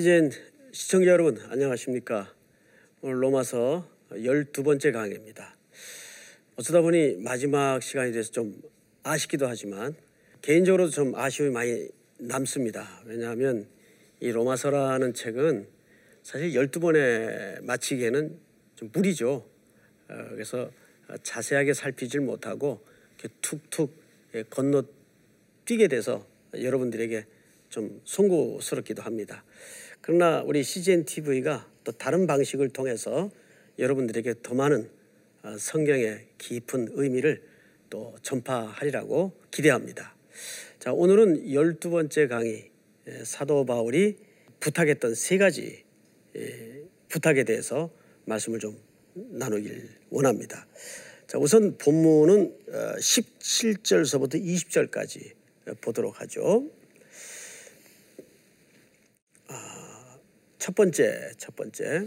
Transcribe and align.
시즌 0.00 0.30
시청자 0.72 1.10
여러분 1.10 1.38
안녕하십니까? 1.50 2.34
오늘 3.02 3.22
로마서 3.22 3.86
12번째 4.12 4.94
강의입니다. 4.94 5.54
어쩌다 6.56 6.80
보니 6.80 7.16
마지막 7.18 7.82
시간이 7.82 8.12
돼서 8.12 8.32
좀 8.32 8.62
아쉽기도 9.02 9.46
하지만 9.46 9.94
개인적으로도 10.40 10.90
좀 10.90 11.14
아쉬움이 11.14 11.52
많이 11.52 11.86
남습니다. 12.16 13.02
왜냐하면 13.04 13.66
이 14.20 14.30
로마서라는 14.30 15.12
책은 15.12 15.68
사실 16.22 16.52
12번에 16.52 17.62
마치기에는 17.62 18.38
좀 18.76 18.90
무리죠. 18.94 19.46
어, 20.08 20.14
그래서 20.30 20.70
자세하게 21.22 21.74
살피질 21.74 22.22
못하고 22.22 22.80
이렇게 23.18 23.34
툭툭 23.42 23.94
예, 24.34 24.44
건너뛰게 24.44 25.88
돼서 25.88 26.26
여러분들에게 26.54 27.26
좀 27.70 28.00
송구스럽기도 28.04 29.02
합니다. 29.02 29.44
그러나 30.02 30.42
우리 30.42 30.62
CGN 30.62 31.04
TV가 31.04 31.68
또 31.84 31.92
다른 31.92 32.26
방식을 32.26 32.70
통해서 32.70 33.30
여러분들에게 33.78 34.34
더 34.42 34.54
많은 34.54 34.88
어, 35.42 35.56
성경의 35.58 36.26
깊은 36.38 36.88
의미를 36.92 37.42
또 37.90 38.14
전파하리라고 38.22 39.32
기대합니다. 39.50 40.14
자, 40.78 40.92
오늘은 40.92 41.52
열두 41.52 41.90
번째 41.90 42.28
강의 42.28 42.70
예, 43.08 43.24
사도 43.24 43.64
바울이 43.66 44.16
부탁했던 44.60 45.14
세 45.14 45.38
가지 45.38 45.84
예, 46.36 46.82
부탁에 47.08 47.44
대해서 47.44 47.90
말씀을 48.24 48.58
좀 48.58 48.78
나누길 49.14 49.88
원합니다. 50.10 50.66
자, 51.26 51.38
우선 51.38 51.76
본문은 51.76 52.56
17절서부터 52.98 54.34
어, 54.34 54.38
20절까지 54.38 55.32
보도록 55.80 56.20
하죠. 56.22 56.70
첫 60.60 60.74
번째, 60.74 61.32
첫 61.38 61.56
번째. 61.56 62.06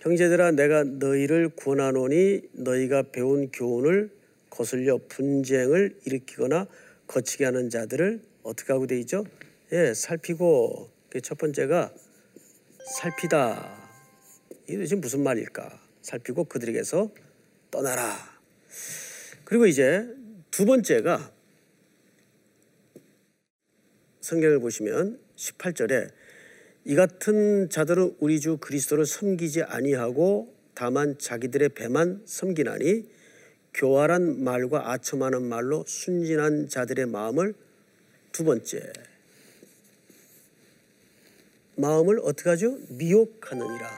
형제들아 0.00 0.50
내가 0.52 0.84
너희를 0.84 1.48
권하노니 1.56 2.42
너희가 2.52 3.04
배운 3.10 3.50
교훈을 3.50 4.10
거슬려 4.50 5.00
분쟁을 5.08 6.00
일으키거나 6.04 6.66
거치게 7.06 7.46
하는 7.46 7.70
자들을 7.70 8.20
어떻게 8.42 8.74
하고 8.74 8.86
돼 8.86 9.00
있죠? 9.00 9.24
예, 9.72 9.94
살피고 9.94 10.90
첫 11.22 11.38
번째가 11.38 11.94
살피다. 12.98 13.90
이게 14.68 14.84
지금 14.84 15.00
무슨 15.00 15.22
말일까? 15.22 15.80
살피고 16.02 16.44
그들에게서 16.44 17.10
떠나라. 17.70 18.18
그리고 19.44 19.66
이제 19.66 20.06
두 20.50 20.66
번째가 20.66 21.32
성경을 24.20 24.60
보시면 24.60 25.18
18절에 25.36 26.17
이 26.88 26.94
같은 26.94 27.68
자들은 27.68 28.16
우리 28.18 28.40
주 28.40 28.56
그리스도를 28.56 29.04
섬기지 29.04 29.62
아니하고 29.62 30.54
다만 30.72 31.18
자기들의 31.18 31.68
배만 31.74 32.22
섬기나니 32.24 33.06
교활한 33.74 34.42
말과 34.42 34.92
아첨하는 34.92 35.42
말로 35.42 35.84
순진한 35.86 36.70
자들의 36.70 37.04
마음을 37.04 37.52
두 38.32 38.42
번째 38.44 38.90
마음을 41.76 42.20
어떻게 42.22 42.48
하죠? 42.48 42.78
미혹하느니라 42.88 43.90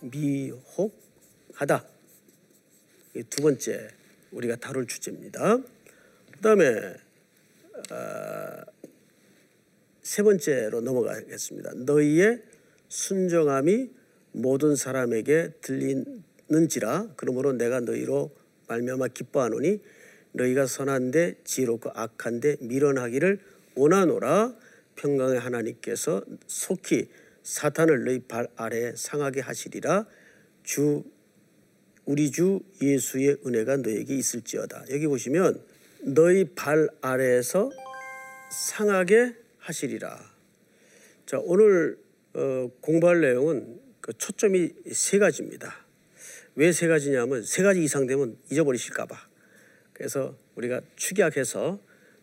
미혹하다 0.00 1.86
두 3.30 3.42
번째 3.42 3.90
우리가 4.32 4.56
다룰 4.56 4.88
주제입니다. 4.88 5.58
그 6.32 6.40
다음에 6.40 6.96
어, 7.92 8.81
세 10.12 10.22
번째로 10.22 10.82
넘어가겠습니다. 10.82 11.72
너희의 11.86 12.42
순정함이 12.88 13.88
모든 14.32 14.76
사람에게 14.76 15.54
들리는지라 15.62 17.14
그러므로 17.16 17.54
내가 17.54 17.80
너희로 17.80 18.30
말미암아 18.68 19.08
기뻐하노니 19.08 19.80
너희가 20.32 20.66
선한데 20.66 21.36
지혜롭고 21.44 21.92
악한데 21.94 22.58
미련하기를 22.60 23.38
원하노라 23.74 24.54
평강의 24.96 25.40
하나님께서 25.40 26.22
속히 26.46 27.08
사탄을 27.42 28.04
너희 28.04 28.18
발 28.18 28.48
아래 28.56 28.92
상하게 28.94 29.40
하시리라 29.40 30.04
주 30.62 31.04
우리 32.04 32.30
주 32.30 32.60
예수의 32.82 33.38
은혜가 33.46 33.78
너에게 33.78 34.14
있을지어다. 34.14 34.84
여기 34.90 35.06
보시면 35.06 35.58
너희 36.02 36.44
발 36.54 36.90
아래에서 37.00 37.70
상하게 38.50 39.40
하시리라. 39.62 40.18
자, 41.26 41.38
오늘 41.40 41.98
어, 42.34 42.70
공부할 42.80 43.20
내용은 43.20 43.80
그 44.00 44.12
초점이 44.12 44.70
세 44.92 45.18
가지입니다. 45.18 45.86
왜 46.54 46.72
세 46.72 46.86
가지냐면 46.86 47.42
세 47.42 47.62
가지 47.62 47.82
이상 47.82 48.06
되면 48.06 48.36
잊어버리실까봐. 48.50 49.16
그래서 49.92 50.36
우리가 50.56 50.80
축약해서 50.96 51.78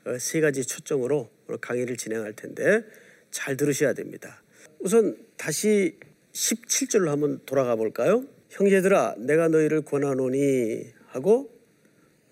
어, 0.06 0.18
세 0.20 0.42
가지 0.42 0.66
초점으로 0.66 1.30
강의를 1.62 1.98
진행할 1.98 2.34
텐데 2.34 2.84
잘 3.32 3.58
들으셔야 3.58 3.94
됩니다. 3.94 4.42
우선 4.80 5.18
다시 5.38 5.98
17절로 6.34 7.08
한번 7.08 7.40
돌아가 7.46 7.76
볼까요? 7.76 8.26
형제들아, 8.50 9.16
내가 9.18 9.48
너희를 9.48 9.82
권하노니 9.82 10.92
하고 11.08 11.50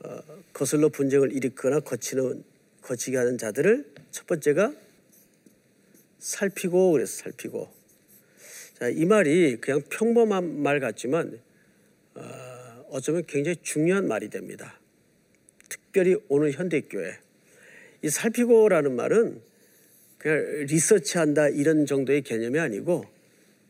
어, 0.03 0.19
거슬러 0.53 0.89
분쟁을 0.89 1.31
일으키거나 1.31 1.79
거치는 1.81 2.43
거치게 2.81 3.17
하는 3.17 3.37
자들을 3.37 3.85
첫 4.11 4.27
번째가 4.27 4.73
살피고 6.19 6.91
그래서 6.91 7.23
살피고. 7.23 7.69
자, 8.79 8.89
이 8.89 9.05
말이 9.05 9.57
그냥 9.57 9.81
평범한 9.89 10.61
말 10.61 10.79
같지만 10.79 11.39
어, 12.15 12.21
어쩌면 12.89 13.23
굉장히 13.27 13.57
중요한 13.61 14.07
말이 14.07 14.29
됩니다. 14.29 14.79
특별히 15.69 16.15
오늘 16.29 16.51
현대교회 16.51 17.17
이 18.03 18.09
살피고라는 18.09 18.95
말은 18.95 19.41
그냥 20.17 20.37
리서치한다 20.67 21.49
이런 21.49 21.85
정도의 21.85 22.21
개념이 22.21 22.59
아니고 22.59 23.05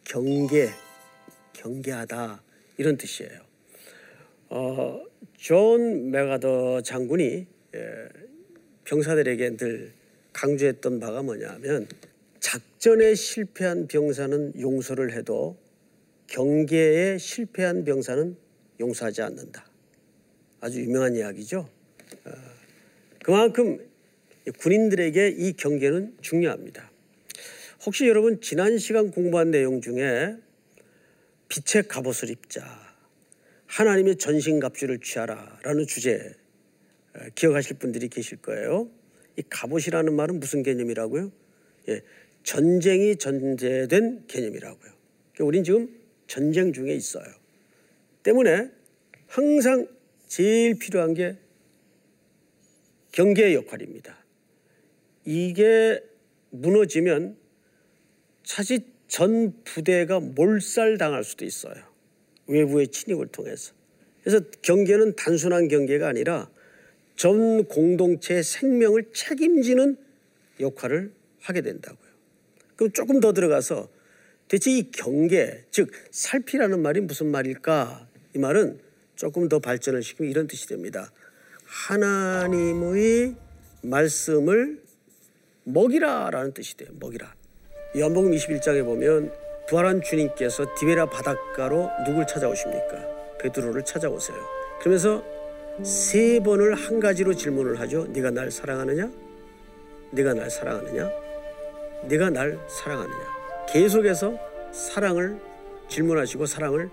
경계, 0.03 0.69
경계하다 1.53 2.41
이런 2.77 2.97
뜻이에요. 2.97 3.41
어, 4.49 5.03
존 5.37 6.11
맥아더 6.11 6.81
장군이 6.81 7.47
예, 7.75 8.09
병사들에게 8.85 9.57
늘 9.57 9.93
강조했던 10.33 10.99
바가 10.99 11.21
뭐냐면 11.21 11.87
작전에 12.39 13.15
실패한 13.15 13.87
병사는 13.87 14.59
용서를 14.59 15.13
해도 15.13 15.57
경계에 16.27 17.17
실패한 17.17 17.83
병사는 17.83 18.35
용서하지 18.79 19.21
않는다. 19.21 19.65
아주 20.59 20.81
유명한 20.81 21.15
이야기죠. 21.15 21.69
어, 22.25 22.31
그만큼 23.23 23.87
군인들에게 24.59 25.35
이 25.37 25.53
경계는 25.53 26.17
중요합니다. 26.21 26.91
혹시 27.85 28.07
여러분 28.07 28.41
지난 28.41 28.77
시간 28.77 29.11
공부한 29.11 29.51
내용 29.51 29.81
중에 29.81 30.35
빛의 31.49 31.87
갑옷을 31.87 32.29
입자, 32.29 32.65
하나님의 33.67 34.17
전신갑주를 34.17 34.99
취하라라는 34.99 35.87
주제 35.87 36.33
어, 37.15 37.19
기억하실 37.35 37.77
분들이 37.77 38.09
계실 38.09 38.37
거예요. 38.37 38.89
이 39.37 39.43
갑옷이라는 39.49 40.13
말은 40.13 40.39
무슨 40.39 40.63
개념이라고요? 40.63 41.31
예, 41.89 42.01
전쟁이 42.47 43.17
전제된 43.17 44.23
개념이라고요. 44.27 44.91
그러니까 45.33 45.43
우린 45.43 45.65
지금 45.65 45.93
전쟁 46.27 46.71
중에 46.71 46.95
있어요. 46.95 47.25
때문에 48.23 48.71
항상 49.27 49.85
제일 50.27 50.79
필요한 50.79 51.13
게 51.13 51.35
경계의 53.11 53.53
역할입니다. 53.53 54.17
이게 55.25 56.01
무너지면 56.51 57.35
차지 58.43 58.79
전 59.09 59.53
부대가 59.65 60.21
몰살당할 60.21 61.25
수도 61.25 61.43
있어요. 61.43 61.75
외부의 62.47 62.87
침입을 62.87 63.27
통해서. 63.27 63.73
그래서 64.23 64.39
경계는 64.61 65.17
단순한 65.17 65.67
경계가 65.67 66.07
아니라 66.07 66.49
전 67.17 67.65
공동체의 67.65 68.41
생명을 68.41 69.11
책임지는 69.11 69.97
역할을 70.61 71.11
하게 71.41 71.61
된다고요. 71.61 72.06
그럼 72.77 72.91
조금 72.93 73.19
더 73.19 73.33
들어가서 73.33 73.89
대체 74.47 74.71
이 74.71 74.91
경계, 74.91 75.65
즉 75.71 75.91
살피라는 76.11 76.81
말이 76.81 77.01
무슨 77.01 77.27
말일까? 77.27 78.07
이 78.33 78.39
말은 78.39 78.79
조금 79.15 79.49
더 79.49 79.59
발전을 79.59 80.01
시키면 80.03 80.31
이런 80.31 80.47
뜻이 80.47 80.67
됩니다. 80.67 81.11
하나님의 81.65 83.35
말씀을 83.81 84.81
먹이라라는 85.65 86.53
뜻이 86.53 86.77
돼요. 86.77 86.89
먹이라. 86.99 87.35
요한복음 87.97 88.31
21장에 88.31 88.85
보면 88.85 89.33
부활한 89.67 90.01
주님께서 90.01 90.75
디베라 90.77 91.09
바닷가로 91.09 91.89
누굴 92.05 92.25
찾아오십니까? 92.25 93.37
베드로를 93.39 93.83
찾아오세요. 93.83 94.37
그러면서 94.79 95.23
세 95.83 96.39
번을 96.39 96.73
한 96.75 96.99
가지로 96.99 97.33
질문을 97.33 97.79
하죠. 97.81 98.07
네가 98.07 98.31
날 98.31 98.49
사랑하느냐? 98.49 99.11
네가 100.11 100.33
날 100.35 100.49
사랑하느냐? 100.49 101.26
네가 102.05 102.29
날 102.29 102.59
사랑하느냐? 102.69 103.65
계속해서 103.69 104.37
사랑을 104.71 105.39
질문하시고 105.89 106.45
사랑을 106.45 106.89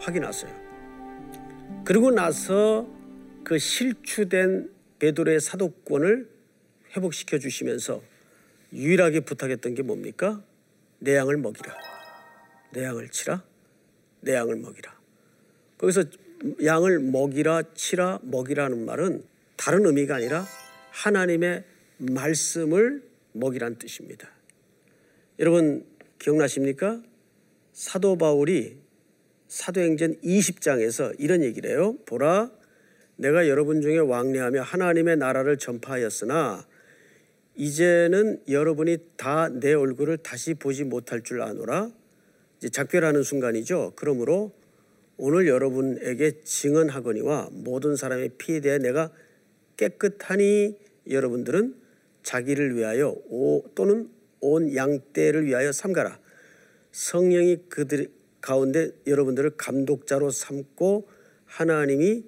확인하세요. 0.00 0.68
그리고 1.84 2.10
나서 2.10 2.86
그 3.44 3.58
실추된 3.58 4.70
베드로의 4.98 5.40
사도권을 5.40 6.28
회복시켜 6.96 7.38
주시면서 7.38 8.02
유일하게 8.72 9.20
부탁했던 9.20 9.74
게 9.74 9.82
뭡니까? 9.82 10.42
내 10.98 11.16
양을 11.16 11.36
먹이라. 11.38 11.74
내 12.72 12.84
양을 12.84 13.08
치라. 13.08 13.42
내 14.20 14.34
양을 14.34 14.56
먹이라. 14.56 14.98
거기서 15.78 16.04
양을 16.62 16.98
먹이라, 17.00 17.62
치라, 17.74 18.18
먹이라는 18.22 18.84
말은 18.84 19.24
다른 19.56 19.86
의미가 19.86 20.16
아니라 20.16 20.44
하나님의 20.90 21.64
말씀을 21.98 23.02
먹이란 23.32 23.76
뜻입니다. 23.78 24.28
여러분 25.38 25.84
기억나십니까? 26.18 27.00
사도 27.72 28.18
바울이 28.18 28.76
사도행전 29.46 30.20
20장에서 30.20 31.14
이런 31.18 31.44
얘기를 31.44 31.70
해요. 31.70 31.96
보라, 32.06 32.50
내가 33.16 33.48
여러분 33.48 33.80
중에 33.80 33.98
왕래하며 33.98 34.62
하나님의 34.62 35.16
나라를 35.16 35.56
전파하였으나 35.58 36.66
이제는 37.54 38.42
여러분이 38.48 38.98
다 39.16 39.48
내 39.48 39.74
얼굴을 39.74 40.18
다시 40.18 40.54
보지 40.54 40.84
못할 40.84 41.22
줄 41.22 41.40
아노라. 41.42 41.90
이제 42.58 42.68
작별하는 42.68 43.22
순간이죠. 43.22 43.92
그러므로 43.94 44.52
오늘 45.16 45.46
여러분에게 45.46 46.40
증언하거니와 46.42 47.50
모든 47.52 47.94
사람의 47.94 48.30
피에 48.38 48.60
대해 48.60 48.78
내가 48.78 49.12
깨끗하니 49.76 50.76
여러분들은 51.08 51.74
자기를 52.24 52.76
위하여 52.76 53.14
오, 53.28 53.64
또는 53.74 54.10
온 54.40 54.74
양떼를 54.74 55.46
위하여 55.46 55.72
삼가라. 55.72 56.18
성령이 56.92 57.64
그들 57.68 58.10
가운데 58.40 58.92
여러분들을 59.06 59.50
감독자로 59.56 60.30
삼고 60.30 61.08
하나님이 61.44 62.24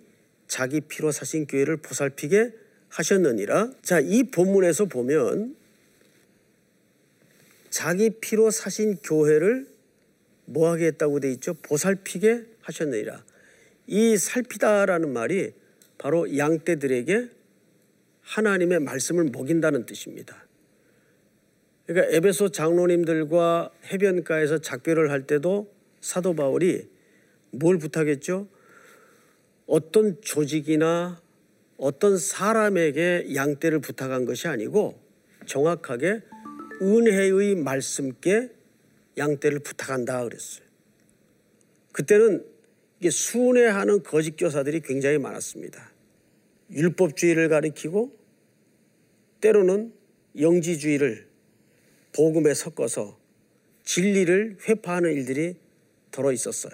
자기 0.46 0.80
피로 0.80 1.12
사신 1.12 1.46
교회를 1.46 1.76
보살피게 1.78 2.52
하셨느니라. 2.88 3.72
자, 3.82 4.00
이 4.00 4.24
본문에서 4.24 4.86
보면 4.86 5.56
자기 7.70 8.10
피로 8.10 8.50
사신 8.50 8.96
교회를 8.96 9.68
뭐 10.46 10.70
하게 10.70 10.86
했다고 10.86 11.20
돼 11.20 11.30
있죠? 11.32 11.54
보살피게 11.54 12.44
하셨느니라. 12.62 13.24
이 13.86 14.16
살피다라는 14.16 15.12
말이 15.12 15.52
바로 15.98 16.36
양떼들에게 16.36 17.28
하나님의 18.22 18.80
말씀을 18.80 19.24
먹인다는 19.32 19.86
뜻입니다. 19.86 20.44
그러니까 21.90 22.14
에베소 22.14 22.50
장로님들과 22.50 23.72
해변가에서 23.86 24.58
작별을 24.58 25.10
할 25.10 25.26
때도 25.26 25.74
사도 26.00 26.36
바울이 26.36 26.88
뭘 27.50 27.78
부탁했죠? 27.78 28.46
어떤 29.66 30.20
조직이나 30.20 31.20
어떤 31.78 32.16
사람에게 32.16 33.34
양떼를 33.34 33.80
부탁한 33.80 34.24
것이 34.24 34.46
아니고 34.46 35.00
정확하게 35.46 36.22
은혜의 36.80 37.56
말씀께 37.56 38.50
양떼를 39.18 39.58
부탁한다 39.58 40.22
그랬어요. 40.22 40.64
그때는 41.90 42.46
이게 43.00 43.10
순회하는 43.10 44.04
거짓 44.04 44.36
교사들이 44.36 44.82
굉장히 44.82 45.18
많았습니다. 45.18 45.90
율법주의를 46.70 47.48
가리키고 47.48 48.16
때로는 49.40 49.92
영지주의를 50.38 51.29
복음에 52.12 52.54
섞어서 52.54 53.18
진리를 53.84 54.58
회파하는 54.68 55.12
일들이 55.12 55.56
더러 56.10 56.32
있었어요. 56.32 56.72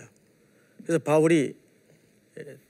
그래서 0.83 0.99
바울이 0.99 1.55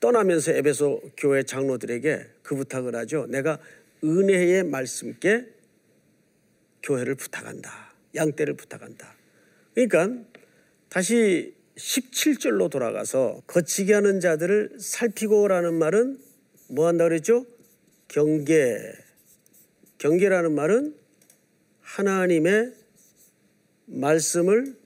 떠나면서 0.01 0.53
에베소 0.53 1.03
교회 1.17 1.43
장로들에게 1.43 2.27
그 2.43 2.55
부탁을 2.55 2.95
하죠. 2.95 3.27
내가 3.27 3.59
은혜의 4.05 4.65
말씀께 4.65 5.47
교회를 6.83 7.17
부탁한다. 7.17 7.95
양떼를 8.15 8.55
부탁한다. 8.55 9.15
그러니까 9.75 10.25
다시 10.89 11.55
17절로 11.77 12.71
돌아가서 12.71 13.43
거치게 13.47 13.93
하는 13.93 14.21
자들을 14.21 14.77
살피고라는 14.79 15.75
말은 15.75 16.19
뭐 16.69 16.87
한다 16.87 17.05
그랬죠? 17.05 17.45
경계. 18.09 18.79
경계라는 19.99 20.55
말은 20.55 20.95
하나님의 21.87 22.75
말씀을 23.87 24.77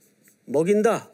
먹인다. 0.45 1.09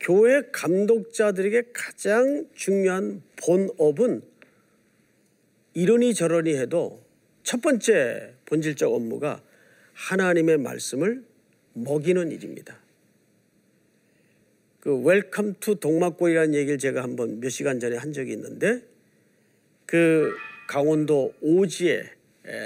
교회 0.00 0.42
감독자들에게 0.52 1.70
가장 1.72 2.48
중요한 2.54 3.22
본업은 3.36 4.22
이러니 5.74 6.14
저러니 6.14 6.54
해도 6.56 7.04
첫 7.42 7.60
번째 7.60 8.34
본질적 8.46 8.92
업무가 8.92 9.42
하나님의 9.92 10.58
말씀을 10.58 11.24
먹이는 11.74 12.32
일입니다. 12.32 12.80
그 14.80 15.02
Welcome 15.02 15.56
to 15.60 15.78
동막골이라는 15.78 16.54
얘기를 16.54 16.78
제가 16.78 17.02
한번 17.02 17.40
몇 17.40 17.50
시간 17.50 17.78
전에 17.78 17.96
한 17.96 18.12
적이 18.12 18.32
있는데 18.32 18.95
그 19.86 20.34
강원도 20.66 21.32
오지에 21.40 22.10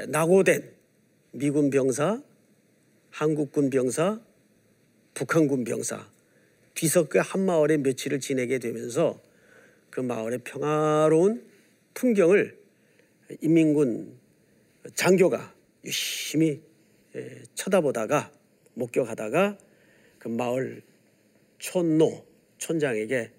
낙오된 0.08 0.72
미군 1.32 1.70
병사, 1.70 2.22
한국군 3.10 3.70
병사, 3.70 4.20
북한군 5.14 5.64
병사 5.64 6.08
뒤섞여 6.74 7.20
한 7.20 7.44
마을에 7.44 7.76
며칠을 7.76 8.20
지내게 8.20 8.58
되면서 8.58 9.20
그 9.90 10.00
마을의 10.00 10.38
평화로운 10.44 11.44
풍경을 11.92 12.58
인민군 13.42 14.18
장교가 14.94 15.54
유심히 15.84 16.62
쳐다보다가 17.54 18.32
목격하다가 18.74 19.58
그 20.18 20.28
마을 20.28 20.82
촌노 21.58 22.24
촌장에게 22.58 23.30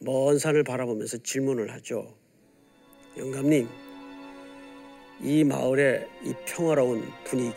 먼 0.00 0.38
산을 0.38 0.62
바라보면서 0.64 1.18
질문을 1.18 1.72
하죠. 1.72 2.17
영감님, 3.18 3.68
이 5.20 5.42
마을의 5.42 6.08
이 6.22 6.32
평화로운 6.46 7.02
분위기, 7.24 7.56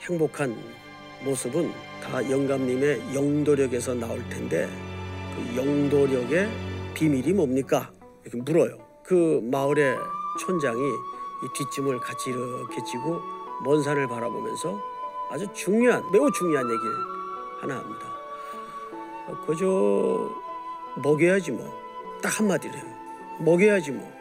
행복한 0.00 0.56
모습은 1.24 1.72
다 2.02 2.28
영감님의 2.28 3.14
영도력에서 3.14 3.94
나올 3.94 4.28
텐데 4.28 4.68
그 5.34 5.56
영도력의 5.56 6.48
비밀이 6.94 7.32
뭡니까? 7.34 7.92
이렇게 8.24 8.38
물어요. 8.38 8.76
그 9.04 9.40
마을의 9.44 9.96
촌장이 10.40 10.80
이 10.80 11.48
뒷짐을 11.54 12.00
같이 12.00 12.30
이렇게 12.30 12.82
지고 12.84 13.20
먼 13.64 13.80
산을 13.82 14.08
바라보면서 14.08 14.80
아주 15.30 15.46
중요한 15.54 16.02
매우 16.10 16.30
중요한 16.32 16.66
얘기를 16.66 16.92
하나 17.60 17.78
합니다. 17.78 18.06
그저 19.46 20.30
먹여야지 20.96 21.52
뭐. 21.52 21.72
딱 22.20 22.40
한마디로 22.40 22.74
해요. 22.74 22.84
먹여야지 23.38 23.92
뭐. 23.92 24.15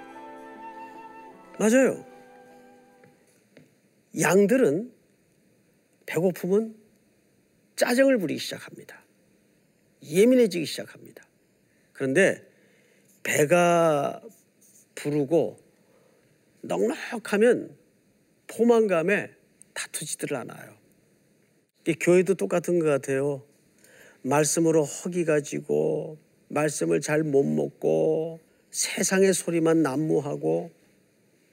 맞아요. 1.57 2.05
양들은 4.19 4.91
배고프면 6.05 6.75
짜증을 7.75 8.17
부리기 8.17 8.39
시작합니다. 8.39 9.03
예민해지기 10.03 10.65
시작합니다. 10.65 11.23
그런데 11.93 12.41
배가 13.23 14.21
부르고 14.95 15.57
넉넉하면 16.61 17.75
포만감에 18.47 19.31
다투지들 19.73 20.35
않아요. 20.35 20.75
교회도 21.99 22.35
똑같은 22.35 22.79
것 22.79 22.85
같아요. 22.85 23.43
말씀으로 24.21 24.83
허기 24.83 25.25
가지고 25.25 26.17
말씀을 26.47 27.01
잘 27.01 27.23
못 27.23 27.43
먹고 27.43 28.39
세상의 28.71 29.33
소리만 29.33 29.81
난무하고 29.83 30.71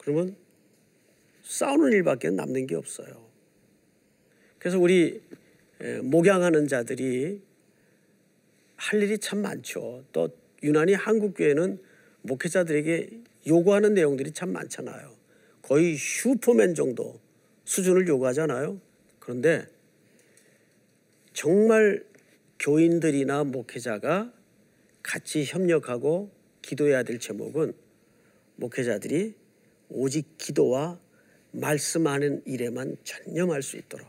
그러면 0.02 0.36
싸우는 1.42 1.92
일밖에 1.92 2.30
남는 2.30 2.66
게 2.66 2.74
없어요. 2.74 3.28
그래서 4.58 4.78
우리 4.78 5.22
목양하는 6.02 6.68
자들이 6.68 7.40
할 8.76 9.02
일이 9.02 9.18
참 9.18 9.42
많죠. 9.42 10.04
또 10.12 10.28
유난히 10.62 10.94
한국 10.94 11.34
교회는 11.34 11.80
목회자들에게 12.22 13.10
요구하는 13.46 13.94
내용들이 13.94 14.32
참 14.32 14.52
많잖아요. 14.52 15.12
거의 15.62 15.96
슈퍼맨 15.96 16.74
정도 16.74 17.20
수준을 17.64 18.06
요구하잖아요. 18.08 18.80
그런데 19.18 19.66
정말 21.32 22.04
교인들이나 22.58 23.44
목회자가 23.44 24.32
같이 25.02 25.44
협력하고 25.44 26.30
기도해야 26.60 27.02
될 27.02 27.18
제목은 27.18 27.74
목회자들이 28.56 29.34
오직 29.92 30.38
기도와 30.38 30.98
말씀하는 31.52 32.42
일에만 32.46 32.96
전념할 33.04 33.62
수 33.62 33.76
있도록 33.76 34.08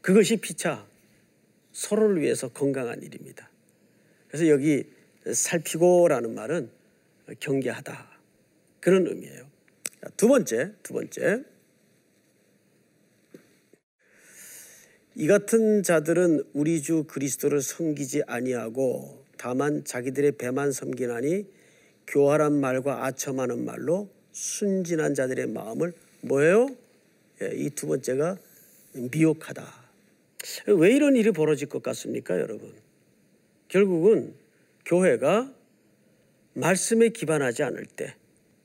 그것이 0.00 0.36
피차 0.36 0.86
서로를 1.72 2.20
위해서 2.20 2.48
건강한 2.48 3.02
일입니다. 3.02 3.50
그래서 4.28 4.48
여기 4.48 4.84
살피고라는 5.32 6.34
말은 6.34 6.70
경계하다 7.38 8.10
그런 8.80 9.06
의미예요. 9.06 9.48
두 10.16 10.28
번째, 10.28 10.72
두 10.82 10.94
번째. 10.94 11.44
이 15.14 15.26
같은 15.26 15.82
자들은 15.82 16.44
우리 16.54 16.80
주 16.80 17.04
그리스도를 17.04 17.60
섬기지 17.60 18.22
아니하고 18.26 19.24
다만 19.36 19.84
자기들의 19.84 20.32
배만 20.32 20.72
섬기나니 20.72 21.46
교활한 22.10 22.60
말과 22.60 23.06
아첨하는 23.06 23.64
말로 23.64 24.10
순진한 24.32 25.14
자들의 25.14 25.46
마음을 25.48 25.92
뭐예요? 26.22 26.68
예, 27.40 27.52
이두 27.54 27.86
번째가 27.86 28.36
미혹하다. 29.12 29.64
왜 30.66 30.94
이런 30.94 31.16
일이 31.16 31.30
벌어질 31.30 31.68
것 31.68 31.82
같습니까, 31.82 32.38
여러분? 32.38 32.72
결국은 33.68 34.34
교회가 34.84 35.52
말씀에 36.54 37.10
기반하지 37.10 37.62
않을 37.62 37.86
때, 37.86 38.16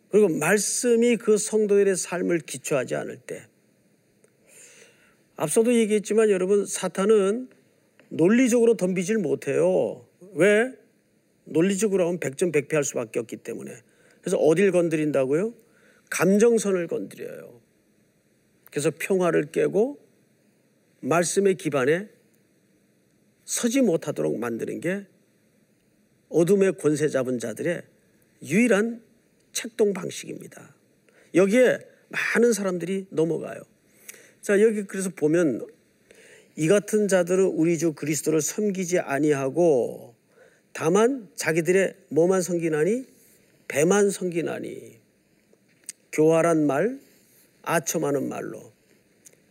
그리고 0.09 0.29
말씀이 0.29 1.17
그 1.17 1.37
성도들의 1.37 1.95
삶을 1.95 2.39
기초하지 2.39 2.95
않을 2.95 3.17
때, 3.17 3.45
앞서도 5.35 5.75
얘기했지만 5.75 6.31
여러분, 6.31 6.65
사탄은 6.65 7.49
논리적으로 8.09 8.75
덤비질 8.75 9.19
못해요. 9.19 10.05
왜? 10.33 10.73
논리적으로 11.45 12.05
하면 12.07 12.19
백전백패할 12.19 12.83
수밖에 12.83 13.19
없기 13.19 13.37
때문에. 13.37 13.71
그래서 14.21 14.37
어딜 14.37 14.71
건드린다고요? 14.71 15.53
감정선을 16.09 16.87
건드려요. 16.87 17.61
그래서 18.69 18.91
평화를 18.97 19.51
깨고 19.51 19.99
말씀의 21.01 21.55
기반에 21.55 22.09
서지 23.45 23.81
못하도록 23.81 24.37
만드는 24.37 24.81
게 24.81 25.05
어둠의 26.29 26.77
권세 26.77 27.07
잡은 27.07 27.39
자들의 27.39 27.83
유일한 28.43 29.01
책동 29.53 29.93
방식입니다. 29.93 30.75
여기에 31.35 31.79
많은 32.09 32.53
사람들이 32.53 33.07
넘어가요. 33.11 33.61
자, 34.41 34.61
여기 34.61 34.83
그래서 34.83 35.09
보면 35.09 35.65
이 36.55 36.67
같은 36.67 37.07
자들은 37.07 37.45
우리 37.45 37.77
주 37.77 37.93
그리스도를 37.93 38.41
섬기지 38.41 38.99
아니하고 38.99 40.14
다만 40.77 41.29
자기들의 41.37 41.95
뭐만 42.09 42.41
섬기나니 42.41 43.07
배만 43.69 44.09
섬기나니 44.09 44.99
교활한 46.11 46.67
말, 46.67 46.99
아첨하는 47.61 48.27
말로 48.27 48.73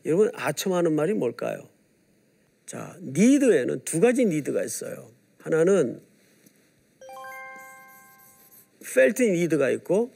여러분 0.04 0.30
아첨하는 0.34 0.92
말이 0.92 1.14
뭘까요? 1.14 1.66
자, 2.66 2.94
need에는 3.00 3.84
두 3.86 4.00
가지 4.00 4.26
need가 4.26 4.62
있어요. 4.62 5.10
하나는 5.38 6.02
felt 8.94 9.22
need가 9.22 9.70
있고 9.70 10.12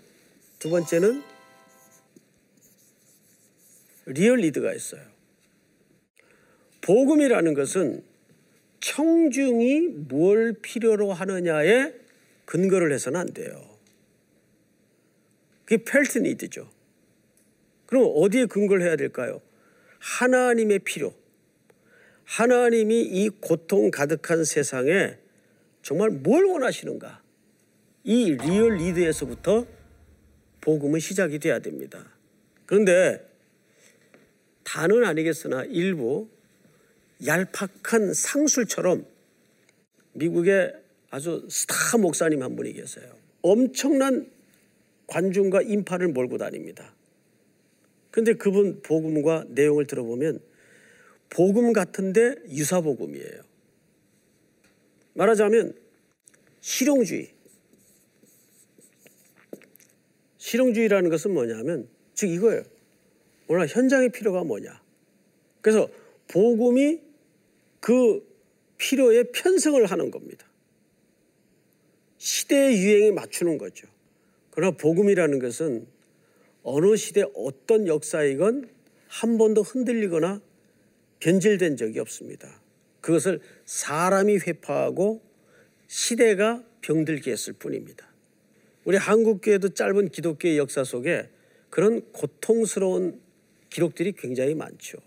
두 0.58 0.68
번째는 0.68 1.22
real 4.04 4.40
need가 4.40 4.74
있어요. 4.74 5.00
복음이라는 6.82 7.54
것은 7.54 8.07
청중이 8.80 9.88
뭘 10.08 10.54
필요로 10.60 11.12
하느냐에 11.12 11.92
근거를 12.44 12.92
해서는 12.92 13.20
안 13.20 13.26
돼요. 13.32 13.78
그게 15.64 15.84
felt 15.84 16.18
need죠. 16.18 16.70
그럼 17.86 18.10
어디에 18.16 18.46
근거를 18.46 18.86
해야 18.86 18.96
될까요? 18.96 19.40
하나님의 19.98 20.80
필요, 20.80 21.12
하나님이 22.24 23.02
이 23.02 23.28
고통 23.28 23.90
가득한 23.90 24.44
세상에 24.44 25.18
정말 25.82 26.10
뭘 26.10 26.44
원하시는가? 26.44 27.22
이 28.04 28.32
real 28.32 28.76
need에서부터 28.76 29.66
복음은 30.60 31.00
시작이 31.00 31.38
돼야 31.38 31.58
됩니다. 31.58 32.04
그런데 32.66 33.26
다는 34.64 35.04
아니겠으나 35.04 35.64
일부 35.64 36.28
얄팍한 37.26 38.14
상술처럼 38.14 39.06
미국의 40.12 40.72
아주 41.10 41.46
스타 41.50 41.98
목사님 41.98 42.42
한 42.42 42.56
분이 42.56 42.72
계세요. 42.72 43.06
엄청난 43.42 44.30
관중과 45.06 45.62
인파를 45.62 46.08
몰고 46.08 46.38
다닙니다. 46.38 46.94
근데 48.10 48.34
그분 48.34 48.82
복음과 48.82 49.46
내용을 49.48 49.86
들어보면 49.86 50.40
복음 51.30 51.72
같은데 51.72 52.36
유사복음이에요. 52.48 53.42
말하자면 55.14 55.74
실용주의. 56.60 57.32
실용주의라는 60.38 61.10
것은 61.10 61.32
뭐냐면 61.32 61.88
즉 62.14 62.30
이거예요. 62.30 62.62
오늘 63.48 63.66
현장의 63.66 64.10
필요가 64.10 64.44
뭐냐. 64.44 64.80
그래서 65.60 65.88
복음이 66.28 67.07
그 67.80 68.26
필요에 68.78 69.24
편성을 69.24 69.84
하는 69.86 70.10
겁니다. 70.10 70.46
시대의 72.18 72.82
유행에 72.82 73.10
맞추는 73.12 73.58
거죠. 73.58 73.86
그러나 74.50 74.76
복음이라는 74.76 75.38
것은 75.38 75.86
어느 76.62 76.96
시대 76.96 77.22
어떤 77.34 77.86
역사이건 77.86 78.68
한 79.08 79.38
번도 79.38 79.62
흔들리거나 79.62 80.40
변질된 81.20 81.76
적이 81.76 82.00
없습니다. 82.00 82.60
그것을 83.00 83.40
사람이 83.64 84.38
회파하고 84.38 85.22
시대가 85.86 86.62
병들게 86.82 87.30
했을 87.30 87.52
뿐입니다. 87.54 88.06
우리 88.84 88.96
한국교회도 88.96 89.70
짧은 89.70 90.10
기독교의 90.10 90.58
역사 90.58 90.84
속에 90.84 91.28
그런 91.70 92.02
고통스러운 92.12 93.20
기록들이 93.70 94.12
굉장히 94.12 94.54
많죠. 94.54 94.98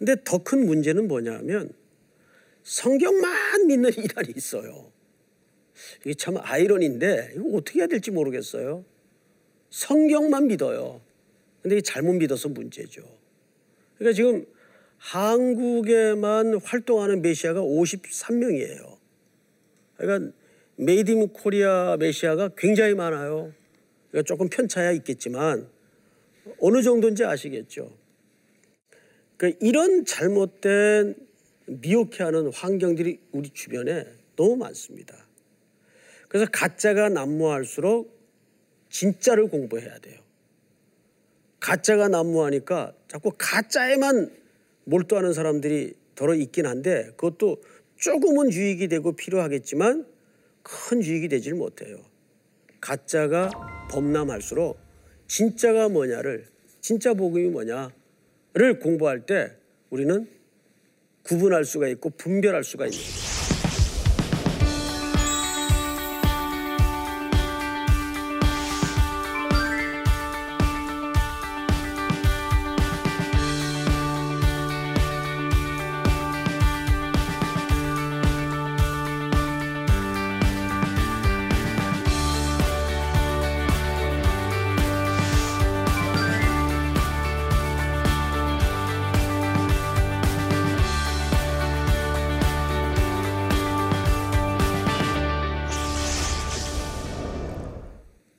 근데 0.00 0.16
더 0.24 0.38
큰 0.38 0.64
문제는 0.64 1.08
뭐냐면 1.08 1.70
성경만 2.64 3.66
믿는 3.66 3.90
이란이 3.96 4.32
있어요. 4.34 4.90
이게 6.00 6.14
참 6.14 6.38
아이러니인데 6.38 7.32
이거 7.36 7.50
어떻게 7.58 7.80
해야 7.80 7.86
될지 7.86 8.10
모르겠어요. 8.10 8.84
성경만 9.68 10.46
믿어요. 10.46 11.02
근데 11.62 11.82
잘못 11.82 12.14
믿어서 12.14 12.48
문제죠. 12.48 13.02
그러니까 13.98 14.16
지금 14.16 14.46
한국에만 14.96 16.60
활동하는 16.62 17.20
메시아가 17.20 17.60
53명이에요. 17.60 18.96
그러니까 19.98 20.32
made 20.76 21.10
in 21.10 21.28
Korea 21.28 21.98
메시아가 21.98 22.52
굉장히 22.56 22.94
많아요. 22.94 23.52
그러니까 24.10 24.26
조금 24.26 24.48
편차야 24.48 24.92
있겠지만 24.92 25.68
어느 26.58 26.82
정도인지 26.82 27.22
아시겠죠. 27.24 27.99
그러니까 29.40 29.58
이런 29.66 30.04
잘못된 30.04 31.14
미혹해 31.64 32.18
하는 32.18 32.52
환경들이 32.52 33.20
우리 33.32 33.48
주변에 33.48 34.04
너무 34.36 34.56
많습니다. 34.56 35.16
그래서 36.28 36.46
가짜가 36.52 37.08
난무할수록 37.08 38.20
진짜를 38.90 39.48
공부해야 39.48 39.98
돼요. 40.00 40.20
가짜가 41.58 42.08
난무하니까 42.08 42.92
자꾸 43.08 43.32
가짜에만 43.38 44.30
몰두하는 44.84 45.32
사람들이 45.32 45.94
더러 46.14 46.34
있긴 46.34 46.66
한데 46.66 47.06
그것도 47.16 47.62
조금은 47.96 48.52
유익이 48.52 48.88
되고 48.88 49.12
필요하겠지만 49.12 50.06
큰 50.62 51.02
유익이 51.02 51.28
되질 51.28 51.54
못해요. 51.54 51.98
가짜가 52.82 53.50
범람할수록 53.90 54.78
진짜가 55.28 55.88
뭐냐를 55.88 56.46
진짜 56.82 57.14
복음이 57.14 57.48
뭐냐를 57.48 57.99
공부할 58.78 59.26
때 59.26 59.52
우리는 59.90 60.28
구분할 61.22 61.64
수가 61.64 61.88
있고 61.88 62.10
분별할 62.10 62.64
수가 62.64 62.86
거예 62.86 63.29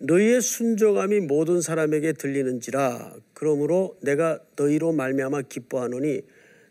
너희의 0.03 0.41
순종함이 0.41 1.19
모든 1.19 1.61
사람에게 1.61 2.13
들리는지라 2.13 3.13
그러므로 3.33 3.97
내가 4.01 4.39
너희로 4.55 4.93
말미암아 4.93 5.43
기뻐하노니 5.43 6.21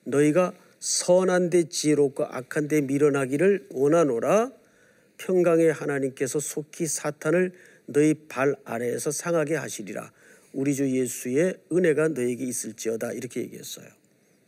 너희가 0.05 0.53
선한 0.81 1.51
데 1.51 1.65
지혜롭고 1.69 2.25
악한 2.25 2.67
데 2.67 2.81
미련하기를 2.81 3.69
원하노라 3.71 4.51
평강의 5.19 5.73
하나님께서 5.73 6.41
속히 6.41 6.87
사탄을 6.87 7.53
너희 7.87 8.15
발 8.29 8.57
아래에서 8.65 9.13
상하게 9.13 9.57
하시리라 9.57 10.11
우리 10.53 10.75
주 10.75 10.91
예수의 10.91 11.55
은혜가 11.71 12.09
너에게 12.09 12.45
있을지어다 12.45 13.13
이렇게 13.13 13.43
얘기했어요. 13.43 13.87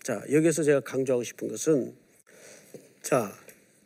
자 0.02 0.20
여기서 0.32 0.64
제가 0.64 0.80
강조하고 0.80 1.22
싶은 1.22 1.46
것은 1.48 1.94
자 3.02 3.32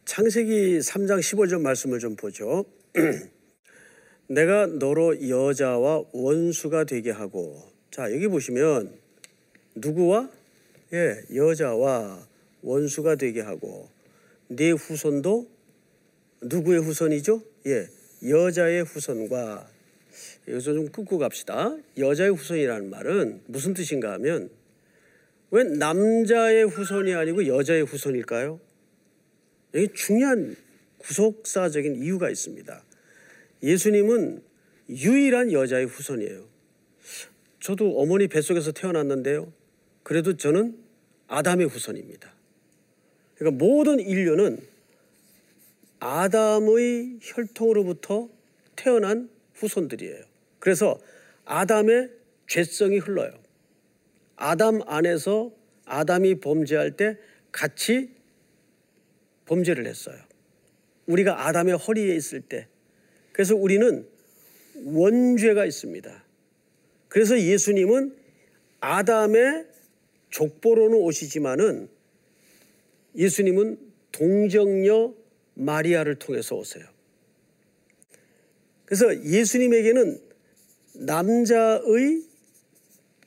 창세기 0.06 0.78
3장 0.78 1.18
15절 1.18 1.60
말씀을 1.60 1.98
좀 1.98 2.16
보죠. 2.16 2.64
내가 4.28 4.66
너로 4.66 5.28
여자와 5.28 6.04
원수가 6.12 6.84
되게 6.84 7.10
하고 7.10 7.62
자 7.90 8.12
여기 8.12 8.26
보시면 8.26 8.92
누구와 9.76 10.30
예 10.92 11.22
여자와 11.34 12.26
원수가 12.62 13.16
되게 13.16 13.40
하고 13.40 13.88
네 14.48 14.70
후손도 14.70 15.48
누구의 16.42 16.80
후손이죠? 16.82 17.42
예 17.66 17.88
여자의 18.28 18.82
후손과 18.84 19.68
여기서 20.48 20.74
좀 20.74 20.88
끊고 20.90 21.18
갑시다. 21.18 21.76
여자의 21.98 22.30
후손이라는 22.30 22.90
말은 22.90 23.42
무슨 23.46 23.74
뜻인가 23.74 24.12
하면 24.14 24.50
왜 25.50 25.62
남자의 25.64 26.64
후손이 26.64 27.14
아니고 27.14 27.46
여자의 27.46 27.82
후손일까요? 27.82 28.58
여기 29.74 29.88
중요한 29.94 30.56
구속사적인 30.98 32.02
이유가 32.02 32.30
있습니다. 32.30 32.82
예수님은 33.62 34.42
유일한 34.88 35.52
여자의 35.52 35.86
후손이에요. 35.86 36.46
저도 37.60 37.98
어머니 37.98 38.28
뱃속에서 38.28 38.72
태어났는데요. 38.72 39.52
그래도 40.02 40.36
저는 40.36 40.78
아담의 41.26 41.66
후손입니다. 41.66 42.32
그러니까 43.34 43.64
모든 43.64 43.98
인류는 43.98 44.60
아담의 45.98 47.18
혈통으로부터 47.22 48.28
태어난 48.76 49.28
후손들이에요. 49.54 50.22
그래서 50.58 51.00
아담의 51.44 52.10
죄성이 52.46 52.98
흘러요. 52.98 53.32
아담 54.36 54.80
안에서 54.86 55.50
아담이 55.86 56.40
범죄할 56.40 56.96
때 56.96 57.18
같이 57.50 58.10
범죄를 59.46 59.86
했어요. 59.86 60.16
우리가 61.06 61.46
아담의 61.46 61.76
허리에 61.76 62.14
있을 62.14 62.42
때 62.42 62.68
그래서 63.36 63.54
우리는 63.54 64.08
원죄가 64.76 65.66
있습니다. 65.66 66.24
그래서 67.08 67.38
예수님은 67.38 68.16
아담의 68.80 69.66
족보로는 70.30 70.96
오시지만은 70.96 71.90
예수님은 73.14 73.78
동정녀 74.10 75.12
마리아를 75.52 76.14
통해서 76.14 76.56
오세요. 76.56 76.86
그래서 78.86 79.14
예수님에게는 79.22 80.18
남자의 80.94 82.22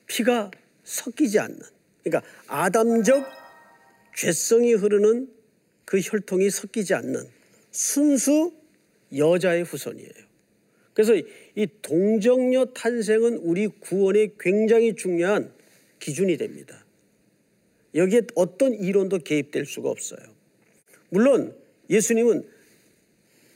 피가 0.08 0.50
섞이지 0.86 1.38
않는 1.38 1.60
그러니까 2.04 2.28
아담적 2.48 3.28
죄성이 4.18 4.74
흐르는 4.74 5.32
그 5.86 6.00
혈통이 6.00 6.50
섞이지 6.50 6.96
않는 6.96 7.30
순수 7.70 8.59
여자의 9.16 9.64
후손이에요. 9.64 10.30
그래서 10.94 11.16
이 11.56 11.68
동정녀 11.82 12.66
탄생은 12.74 13.38
우리 13.38 13.68
구원에 13.68 14.30
굉장히 14.40 14.96
중요한 14.96 15.54
기준이 16.00 16.38
됩니다. 16.38 16.86
여기에 17.96 18.22
어떤 18.36 18.74
이론도 18.74 19.20
개입될 19.20 19.66
수가 19.66 19.90
없어요. 19.90 20.20
물론 21.10 21.56
예수님은 21.90 22.48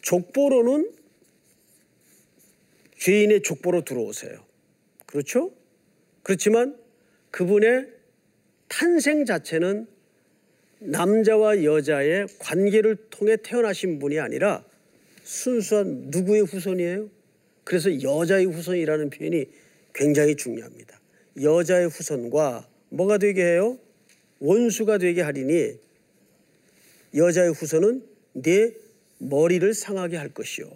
족보로는 0.02 0.92
죄인의 2.98 3.42
족보로 3.44 3.84
들어오세요. 3.84 4.46
그렇죠? 5.06 5.52
그렇지만 6.24 6.78
그분의 7.32 7.90
탄생 8.70 9.26
자체는 9.26 9.88
남자와 10.80 11.64
여자의 11.64 12.28
관계를 12.40 12.96
통해 13.10 13.38
태어나신 13.38 14.00
분이 14.00 14.20
아니라 14.20 14.66
순수한 15.24 16.06
누구의 16.08 16.44
후손이에요? 16.44 17.10
그래서 17.64 18.02
여자의 18.02 18.46
후손이라는 18.46 19.10
표현이 19.10 19.46
굉장히 19.94 20.36
중요합니다. 20.36 21.00
여자의 21.42 21.88
후손과 21.88 22.68
뭐가 22.90 23.18
되게 23.18 23.44
해요? 23.44 23.80
원수가 24.40 24.98
되게 24.98 25.22
하리니 25.22 25.80
여자의 27.16 27.52
후손은 27.54 28.04
내 28.34 28.74
머리를 29.20 29.74
상하게 29.74 30.18
할 30.18 30.30
것이요. 30.30 30.70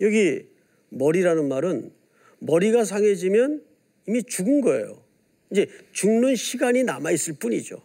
여기 0.00 0.46
머리라는 0.88 1.48
말은 1.48 1.92
머리가 2.38 2.84
상해지면 2.84 3.62
이미 4.06 4.22
죽은 4.22 4.60
거예요. 4.60 5.02
이제 5.50 5.66
죽는 5.92 6.36
시간이 6.36 6.84
남아 6.84 7.10
있을 7.10 7.34
뿐이죠. 7.34 7.82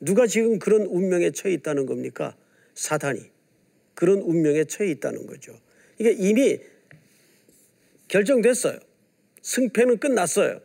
누가 0.00 0.26
지금 0.26 0.58
그런 0.58 0.82
운명에 0.82 1.30
처해 1.30 1.54
있다는 1.54 1.86
겁니까? 1.86 2.36
사탄이. 2.74 3.20
그런 4.00 4.20
운명에 4.22 4.64
처해 4.64 4.90
있다는 4.92 5.26
거죠. 5.26 5.54
이게 5.98 6.10
이미 6.12 6.58
결정됐어요. 8.08 8.78
승패는 9.42 9.98
끝났어요. 9.98 10.58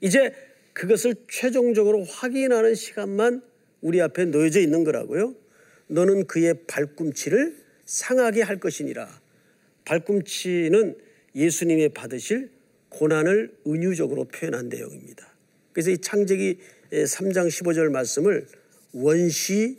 이제 0.00 0.32
그것을 0.72 1.14
최종적으로 1.30 2.04
확인하는 2.04 2.74
시간만 2.74 3.42
우리 3.82 4.00
앞에 4.00 4.24
놓여져 4.24 4.60
있는 4.60 4.82
거라고요. 4.82 5.34
너는 5.88 6.26
그의 6.26 6.54
발꿈치를 6.66 7.54
상하게 7.84 8.40
할 8.40 8.58
것이니라. 8.58 9.20
발꿈치는 9.84 10.96
예수님이 11.34 11.90
받으실 11.90 12.50
고난을 12.88 13.58
은유적으로 13.66 14.24
표현한 14.24 14.70
내용입니다. 14.70 15.36
그래서 15.72 15.90
이 15.90 15.98
창세기 15.98 16.60
3장 16.92 17.48
15절 17.48 17.90
말씀을 17.90 18.46
원시 18.94 19.76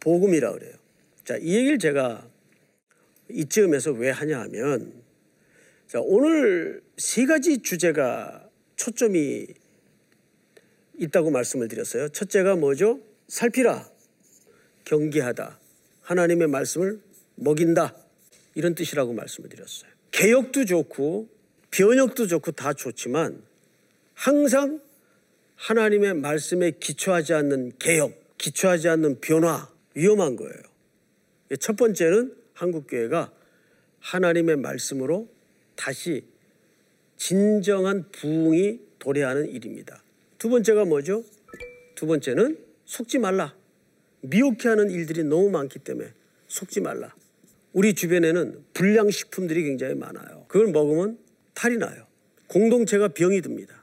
복음이라 0.00 0.52
그래요. 0.52 0.81
자, 1.24 1.36
이 1.36 1.54
얘기를 1.56 1.78
제가 1.78 2.28
이쯤에서 3.30 3.92
왜 3.92 4.10
하냐 4.10 4.40
하면 4.40 5.02
자, 5.86 6.00
오늘 6.00 6.82
세 6.96 7.26
가지 7.26 7.62
주제가 7.62 8.48
초점이 8.76 9.46
있다고 10.98 11.30
말씀을 11.30 11.68
드렸어요. 11.68 12.08
첫째가 12.08 12.56
뭐죠? 12.56 13.00
살피라. 13.28 13.88
경계하다. 14.84 15.58
하나님의 16.02 16.48
말씀을 16.48 17.00
먹인다. 17.36 17.94
이런 18.54 18.74
뜻이라고 18.74 19.12
말씀을 19.12 19.48
드렸어요. 19.48 19.90
개혁도 20.10 20.64
좋고 20.64 21.28
변혁도 21.70 22.26
좋고 22.26 22.52
다 22.52 22.72
좋지만 22.72 23.42
항상 24.14 24.80
하나님의 25.56 26.14
말씀에 26.14 26.72
기초하지 26.72 27.34
않는 27.34 27.72
개혁, 27.78 28.36
기초하지 28.38 28.88
않는 28.88 29.20
변화 29.20 29.70
위험한 29.94 30.36
거예요. 30.36 30.71
첫 31.58 31.76
번째는 31.76 32.34
한국교회가 32.54 33.32
하나님의 34.00 34.56
말씀으로 34.56 35.28
다시 35.76 36.24
진정한 37.16 38.04
부흥이 38.10 38.80
도래하는 38.98 39.48
일입니다. 39.48 40.02
두 40.38 40.48
번째가 40.48 40.84
뭐죠? 40.84 41.24
두 41.94 42.06
번째는 42.06 42.58
속지 42.84 43.18
말라. 43.18 43.54
미혹해 44.22 44.68
하는 44.68 44.90
일들이 44.90 45.24
너무 45.24 45.50
많기 45.50 45.78
때문에 45.78 46.12
속지 46.48 46.80
말라. 46.80 47.14
우리 47.72 47.94
주변에는 47.94 48.64
불량식품들이 48.74 49.64
굉장히 49.64 49.94
많아요. 49.94 50.44
그걸 50.48 50.72
먹으면 50.72 51.18
탈이 51.54 51.78
나요. 51.78 52.06
공동체가 52.48 53.08
병이 53.08 53.40
듭니다. 53.40 53.82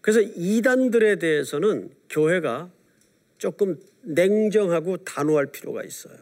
그래서 0.00 0.20
이단들에 0.20 1.16
대해서는 1.16 1.90
교회가 2.08 2.70
조금 3.36 3.78
냉정하고 4.02 4.98
단호할 4.98 5.46
필요가 5.52 5.84
있어요. 5.84 6.16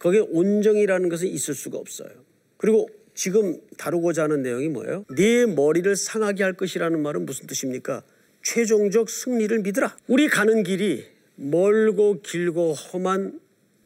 거기에 0.00 0.20
온정이라는 0.20 1.08
것은 1.08 1.28
있을 1.28 1.54
수가 1.54 1.78
없어요. 1.78 2.10
그리고 2.56 2.88
지금 3.14 3.60
다루고자 3.76 4.24
하는 4.24 4.42
내용이 4.42 4.68
뭐예요? 4.68 5.04
네 5.14 5.46
머리를 5.46 5.94
상하게 5.94 6.42
할 6.42 6.54
것이라는 6.54 7.00
말은 7.00 7.26
무슨 7.26 7.46
뜻입니까? 7.46 8.02
최종적 8.42 9.08
승리를 9.08 9.56
믿으라. 9.60 9.96
우리 10.08 10.28
가는 10.28 10.62
길이 10.62 11.06
멀고 11.36 12.22
길고 12.22 12.72
험한 12.72 13.40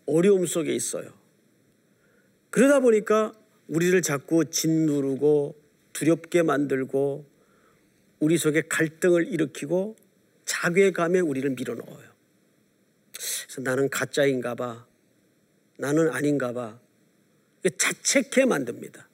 어려움 0.07 0.47
속에 0.47 0.73
있어요. 0.73 1.13
그러다 2.51 2.81
보니까 2.81 3.35
우리를 3.67 4.01
자꾸 4.03 4.45
짓누르고 4.45 5.57
두렵게 5.93 6.43
만들고 6.43 7.25
우리 8.21 8.39
속에 8.39 8.63
갈등을 8.69 9.27
일으키고 9.27 9.97
자괴감에 10.45 11.21
우리를 11.21 11.51
밀어넣어요. 11.51 12.15
그래서 13.13 13.61
나는 13.63 13.89
가짜인가 13.91 14.55
봐. 14.55 14.87
나는 15.77 16.09
아닌가 16.11 16.53
봐. 16.53 16.79
자책해 17.79 18.47
만듭니다. 18.47 19.09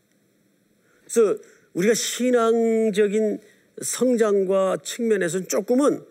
그래서 1.04 1.38
우리가 1.74 1.94
신앙적인 1.94 3.40
성장과 3.80 4.78
측면에서는 4.82 5.48
조금은 5.48 6.04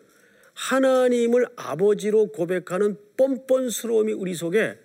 하나님을 0.54 1.48
아버지로 1.56 2.32
고백하는 2.32 2.98
뻔뻔스러움이 3.18 4.14
우리 4.14 4.34
속에 4.34 4.78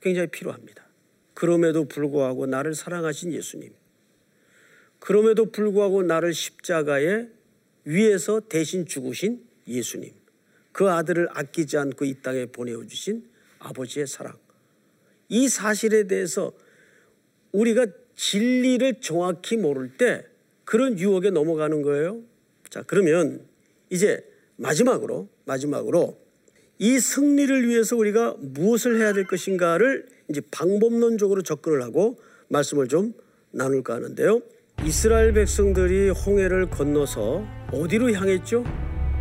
굉장히 0.00 0.28
필요합니다. 0.28 0.86
그럼에도 1.34 1.84
불구하고 1.86 2.46
나를 2.46 2.74
사랑하신 2.74 3.32
예수님. 3.32 3.72
그럼에도 4.98 5.50
불구하고 5.50 6.02
나를 6.02 6.32
십자가에 6.32 7.28
위에서 7.84 8.40
대신 8.48 8.86
죽으신 8.86 9.44
예수님. 9.66 10.12
그 10.72 10.88
아들을 10.90 11.28
아끼지 11.32 11.76
않고 11.76 12.04
이 12.04 12.14
땅에 12.22 12.46
보내어 12.46 12.84
주신 12.86 13.28
아버지의 13.58 14.06
사랑. 14.06 14.41
이 15.28 15.48
사실에 15.48 16.06
대해서 16.06 16.52
우리가 17.52 17.86
진리를 18.16 19.00
정확히 19.00 19.56
모를 19.56 19.96
때 19.96 20.24
그런 20.64 20.98
유혹에 20.98 21.30
넘어가는 21.30 21.82
거예요. 21.82 22.20
자, 22.70 22.82
그러면 22.86 23.46
이제 23.90 24.24
마지막으로 24.56 25.28
마지막으로 25.44 26.18
이 26.78 26.98
승리를 26.98 27.68
위해서 27.68 27.96
우리가 27.96 28.36
무엇을 28.38 29.00
해야 29.00 29.12
될 29.12 29.26
것인가를 29.26 30.06
이제 30.28 30.40
방법론적으로 30.50 31.42
접근을 31.42 31.82
하고 31.82 32.18
말씀을 32.48 32.88
좀 32.88 33.12
나눌까 33.50 33.94
하는데요. 33.94 34.40
이스라엘 34.84 35.32
백성들이 35.32 36.10
홍해를 36.10 36.70
건너서 36.70 37.44
어디로 37.72 38.12
향했죠? 38.12 38.64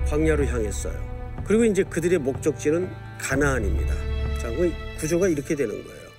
광야로 0.08 0.46
향했어요. 0.46 1.44
그리고 1.46 1.66
이제 1.66 1.84
그들의 1.84 2.20
목적지는 2.20 2.90
가나안입니다. 3.20 4.11
자, 4.42 4.50
그 4.50 4.72
구조가 4.98 5.28
이렇게 5.28 5.54
되는 5.54 5.84
거예요. 5.84 6.10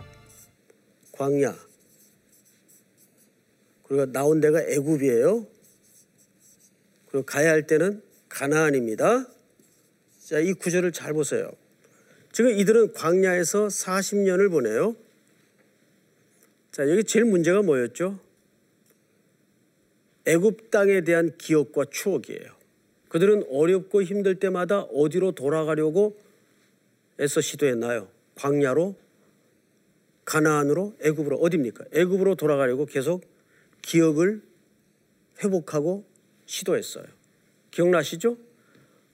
광야. 1.11 1.57
그리고 3.83 4.07
나온 4.13 4.41
데가 4.41 4.63
애굽이에요. 4.63 5.45
그리고 7.09 7.27
가야 7.27 7.51
할 7.51 7.67
때는 7.67 8.01
가나안입니다. 8.29 9.27
자, 10.21 10.39
이 10.39 10.53
구조를 10.53 10.93
잘 10.93 11.13
보세요. 11.13 11.51
지금 12.31 12.53
이들은 12.53 12.93
광야에서 12.93 13.67
40년을 13.67 14.53
보내요. 14.53 14.95
자, 16.71 16.89
여기 16.89 17.03
제일 17.03 17.25
문제가 17.25 17.63
뭐였죠? 17.63 18.21
애굽 20.27 20.71
땅에 20.71 21.01
대한 21.01 21.37
기억과 21.39 21.87
추억이에요. 21.91 22.55
그들은 23.09 23.47
어렵고 23.51 24.05
힘들 24.05 24.37
때마다 24.37 24.83
어디로 24.83 25.33
돌아가려고 25.33 26.17
애써 27.21 27.41
시도했나요? 27.41 28.12
광야로, 28.35 28.97
가나안으로, 30.25 30.97
애굽으로 31.03 31.37
어디입니까? 31.39 31.85
애굽으로 31.93 32.37
돌아가려고 32.37 32.87
계속 32.87 33.25
기억을 33.83 34.43
회복하고 35.43 36.05
시도했어요. 36.47 37.05
기억나시죠? 37.71 38.37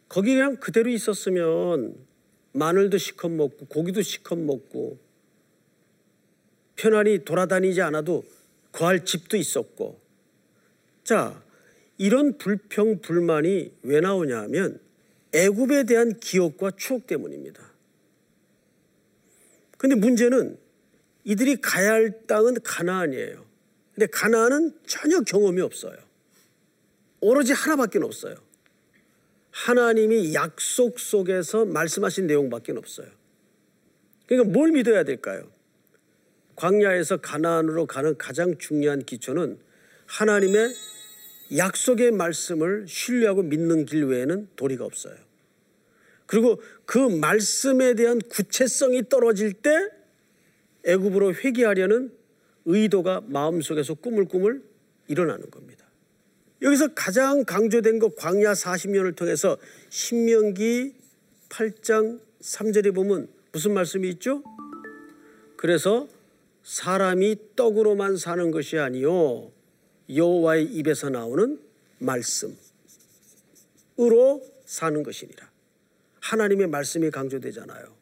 거기 0.08 0.34
그냥 0.34 0.56
그대로 0.56 0.90
있었으면 0.90 1.94
마늘도 2.52 2.98
시컷 2.98 3.30
먹고 3.30 3.66
고기도 3.66 4.02
시컷 4.02 4.38
먹고 4.38 4.98
편안히 6.76 7.24
돌아다니지 7.24 7.82
않아도 7.82 8.24
거할 8.72 9.04
집도 9.04 9.36
있었고 9.36 10.00
자 11.04 11.42
이런 11.98 12.38
불평 12.38 13.00
불만이 13.00 13.72
왜 13.82 14.00
나오냐 14.00 14.40
하면 14.42 14.80
애굽에 15.34 15.84
대한 15.84 16.18
기억과 16.18 16.72
추억 16.76 17.06
때문입니다. 17.06 17.60
근데 19.78 19.94
문제는 19.94 20.58
이들이 21.24 21.60
가야 21.60 21.92
할 21.92 22.26
땅은 22.26 22.58
가나안이에요. 22.62 23.46
근데 23.94 24.06
가나안은 24.06 24.78
전혀 24.86 25.20
경험이 25.22 25.62
없어요. 25.62 25.96
오로지 27.20 27.52
하나밖에 27.52 27.98
없어요. 27.98 28.36
하나님이 29.50 30.34
약속 30.34 31.00
속에서 31.00 31.64
말씀하신 31.64 32.26
내용밖에 32.26 32.72
없어요. 32.72 33.08
그러니까 34.26 34.52
뭘 34.52 34.70
믿어야 34.72 35.04
될까요? 35.04 35.50
광야에서 36.56 37.18
가나안으로 37.18 37.86
가는 37.86 38.16
가장 38.18 38.58
중요한 38.58 39.04
기초는 39.04 39.58
하나님의 40.06 40.74
약속의 41.56 42.12
말씀을 42.12 42.86
신뢰하고 42.88 43.42
믿는 43.42 43.86
길 43.86 44.04
외에는 44.04 44.48
도리가 44.56 44.84
없어요. 44.84 45.27
그리고 46.28 46.60
그 46.84 46.98
말씀에 46.98 47.94
대한 47.94 48.20
구체성이 48.20 49.08
떨어질 49.08 49.54
때 49.54 49.70
애굽으로 50.84 51.34
회개하려는 51.34 52.12
의도가 52.66 53.22
마음속에서 53.26 53.94
꾸물꾸물 53.94 54.62
일어나는 55.08 55.50
겁니다. 55.50 55.86
여기서 56.60 56.88
가장 56.88 57.44
강조된 57.44 57.98
것 57.98 58.14
광야 58.14 58.52
40년을 58.52 59.16
통해서 59.16 59.56
신명기 59.88 60.94
8장 61.48 62.20
3절에 62.42 62.94
보면 62.94 63.28
무슨 63.52 63.72
말씀이 63.72 64.06
있죠? 64.10 64.42
그래서 65.56 66.08
사람이 66.62 67.36
떡으로만 67.56 68.18
사는 68.18 68.50
것이 68.50 68.76
아니요 68.78 69.50
여호와의 70.14 70.66
입에서 70.66 71.08
나오는 71.08 71.58
말씀으로 72.00 72.58
사는 74.66 75.02
것이니라. 75.02 75.47
하나님의 76.20 76.68
말씀이 76.68 77.10
강조되잖아요. 77.10 77.94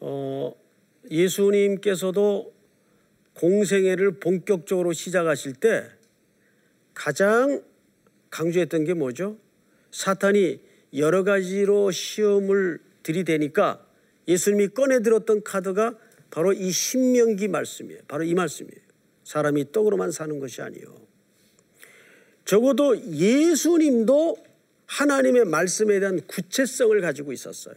어, 0.00 0.54
예수님께서도 1.10 2.52
공생애를 3.34 4.20
본격적으로 4.20 4.92
시작하실 4.92 5.54
때 5.54 5.88
가장 6.94 7.62
강조했던 8.30 8.84
게 8.84 8.94
뭐죠? 8.94 9.36
사탄이 9.90 10.60
여러 10.94 11.24
가지로 11.24 11.90
시험을 11.90 12.80
들이대니까 13.02 13.86
예수님이 14.28 14.68
꺼내 14.68 15.02
들었던 15.02 15.42
카드가 15.42 15.96
바로 16.30 16.52
이 16.52 16.70
신명기 16.70 17.48
말씀이에요. 17.48 18.02
바로 18.06 18.24
이 18.24 18.34
말씀이에요. 18.34 18.80
사람이 19.24 19.72
떡으로만 19.72 20.10
사는 20.10 20.38
것이 20.38 20.62
아니요. 20.62 20.94
적어도 22.44 22.98
예수님도 22.98 24.36
하나님의 24.90 25.44
말씀에 25.44 26.00
대한 26.00 26.20
구체성을 26.26 27.00
가지고 27.00 27.32
있었어요. 27.32 27.76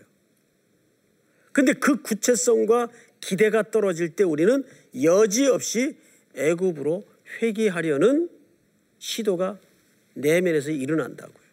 근데 1.52 1.74
그 1.74 2.02
구체성과 2.02 2.90
기대가 3.22 3.62
떨어질 3.62 4.10
때 4.10 4.24
우리는 4.24 4.64
여지없이 5.02 5.96
애굽으로 6.36 7.06
회귀하려는 7.42 8.30
시도가 8.98 9.60
내면에서 10.16 10.72
일어난다고요. 10.72 11.44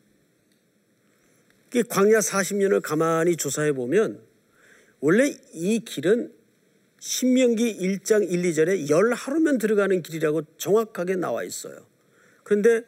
광야 1.88 2.18
40년을 2.18 2.80
가만히 2.80 3.36
조사해 3.36 3.72
보면 3.72 4.20
원래 5.00 5.36
이 5.52 5.80
길은 5.80 6.32
신명기 6.98 7.78
1장 7.78 8.30
1, 8.30 8.42
2절에 8.42 8.88
열 8.88 9.12
하루면 9.12 9.58
들어가는 9.58 10.02
길이라고 10.02 10.42
정확하게 10.56 11.16
나와 11.16 11.44
있어요. 11.44 11.86
그런데 12.42 12.82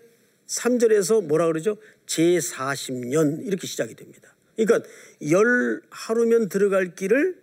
3절에서 0.46 1.24
뭐라 1.24 1.46
그러죠? 1.46 1.76
제40년 2.12 3.46
이렇게 3.46 3.66
시작이 3.66 3.94
됩니다. 3.94 4.35
그러니까 4.57 4.88
열 5.31 5.81
하루면 5.90 6.48
들어갈 6.48 6.94
길을 6.94 7.40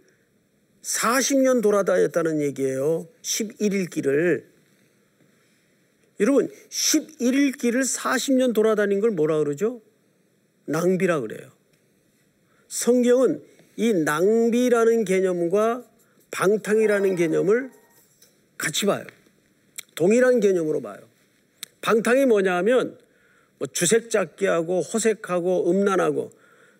40년 0.81 1.61
돌아다녔다는 1.61 2.41
얘기예요. 2.41 3.07
11일 3.21 3.89
길을. 3.89 4.47
여러분 6.19 6.49
11일 6.69 7.57
길을 7.57 7.81
40년 7.81 8.53
돌아다닌 8.53 8.99
걸 8.99 9.11
뭐라 9.11 9.39
그러죠? 9.39 9.81
낭비라 10.65 11.21
그래요. 11.21 11.49
성경은 12.67 13.41
이 13.77 13.93
낭비라는 13.93 15.05
개념과 15.05 15.85
방탕이라는 16.31 17.15
개념을 17.15 17.71
같이 18.57 18.85
봐요. 18.85 19.05
동일한 19.95 20.39
개념으로 20.39 20.81
봐요. 20.81 20.99
방탕이 21.81 22.25
뭐냐 22.25 22.57
하면 22.57 22.97
뭐 23.59 23.67
주색 23.67 24.09
잡기 24.09 24.45
하고 24.45 24.81
호색하고 24.81 25.69
음란하고 25.69 26.31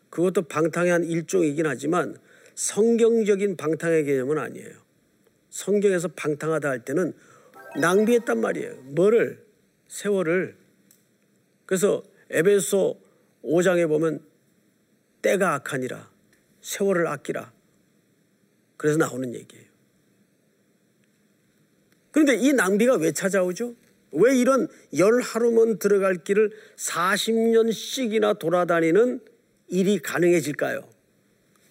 그것도 0.10 0.44
방탕의 0.44 0.92
한 0.92 1.04
일종이긴 1.04 1.68
하지만 1.68 2.18
성경적인 2.56 3.58
방탕의 3.58 4.06
개념은 4.06 4.38
아니에요. 4.38 4.74
성경에서 5.50 6.08
방탕하다 6.10 6.70
할 6.70 6.84
때는 6.84 7.14
낭비했단 7.80 8.40
말이에요. 8.40 8.76
뭐를? 8.96 9.46
세월을. 9.88 10.58
그래서 11.66 12.04
에베소 12.30 13.00
5장에 13.44 13.88
보면 13.88 14.24
때가 15.22 15.56
악하니라. 15.56 16.10
세월을 16.62 17.08
아끼라. 17.08 17.52
그래서 18.78 18.98
나오는 18.98 19.34
얘기예요. 19.34 19.66
그런데 22.12 22.36
이 22.36 22.54
낭비가 22.54 22.96
왜 22.96 23.12
찾아오죠? 23.12 23.76
왜 24.12 24.38
이런 24.38 24.68
열 24.98 25.22
하루면 25.22 25.80
들어갈 25.80 26.16
길을 26.24 26.52
40년씩이나 26.78 28.40
돌아다니는 28.40 29.22
일이 29.68 30.00
가능해질까요? 30.00 30.88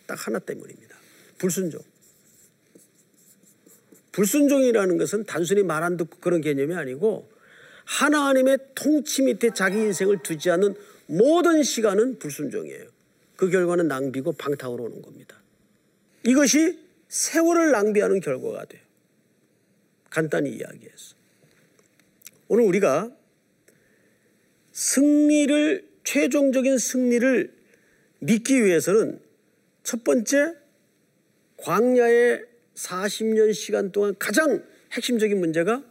딱 0.06 0.26
하나 0.26 0.38
때문입니다. 0.38 0.96
불순종. 1.38 1.80
불순종이라는 4.12 4.98
것은 4.98 5.24
단순히 5.24 5.62
말 5.62 5.82
안 5.82 5.96
듣고 5.96 6.18
그런 6.18 6.40
개념이 6.40 6.74
아니고 6.74 7.28
하나님의 7.84 8.58
통치 8.74 9.22
밑에 9.22 9.50
자기 9.54 9.78
인생을 9.78 10.22
두지 10.22 10.50
않는 10.50 10.74
모든 11.06 11.62
시간은 11.62 12.18
불순종이에요. 12.18 12.84
그 13.36 13.50
결과는 13.50 13.88
낭비고 13.88 14.32
방탕으로 14.32 14.84
오는 14.84 15.00
겁니다. 15.00 15.40
이것이 16.24 16.78
세월을 17.08 17.70
낭비하는 17.70 18.20
결과가 18.20 18.64
돼요. 18.66 18.82
간단히 20.10 20.50
이야기해서. 20.50 21.17
오늘 22.48 22.64
우리가 22.64 23.14
승리를, 24.72 25.88
최종적인 26.04 26.78
승리를 26.78 27.54
믿기 28.20 28.64
위해서는 28.64 29.20
첫 29.82 30.02
번째, 30.04 30.54
광야의 31.58 32.44
40년 32.74 33.52
시간 33.52 33.92
동안 33.92 34.14
가장 34.18 34.64
핵심적인 34.92 35.38
문제가 35.38 35.84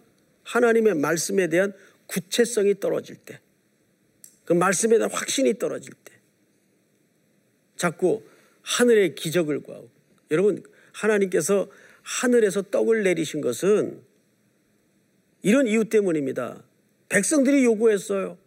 하나님의 0.43 0.95
말씀에 0.95 1.47
대한 1.47 1.73
구체성이 2.07 2.79
떨어질 2.79 3.17
때, 3.17 3.39
그 4.45 4.53
말씀에 4.53 4.97
대한 4.97 5.11
확신이 5.11 5.59
떨어질 5.59 5.93
때, 6.03 6.13
자꾸 7.75 8.23
하늘의 8.61 9.15
기적을 9.15 9.59
구하고, 9.59 9.89
여러분, 10.31 10.63
하나님께서 10.93 11.69
하늘에서 12.01 12.63
떡을 12.63 13.03
내리신 13.03 13.41
것은 13.41 14.01
이런 15.47 15.65
이유 15.65 15.85
때문입니다. 15.85 16.61
백성들이 17.07 17.63
요구했어요. 17.63 18.37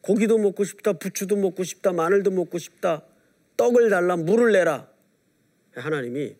고기도 0.00 0.38
먹고 0.38 0.64
싶다, 0.64 0.94
부추도 0.94 1.36
먹고 1.36 1.64
싶다, 1.64 1.92
마늘도 1.92 2.30
먹고 2.30 2.56
싶다, 2.56 3.04
떡을 3.58 3.90
달라, 3.90 4.16
물을 4.16 4.52
내라. 4.52 4.88
하나님이 5.74 6.34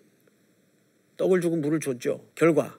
떡을 1.19 1.43
주고 1.43 1.57
물을 1.57 1.81
줬죠. 1.81 2.25
결과 2.35 2.79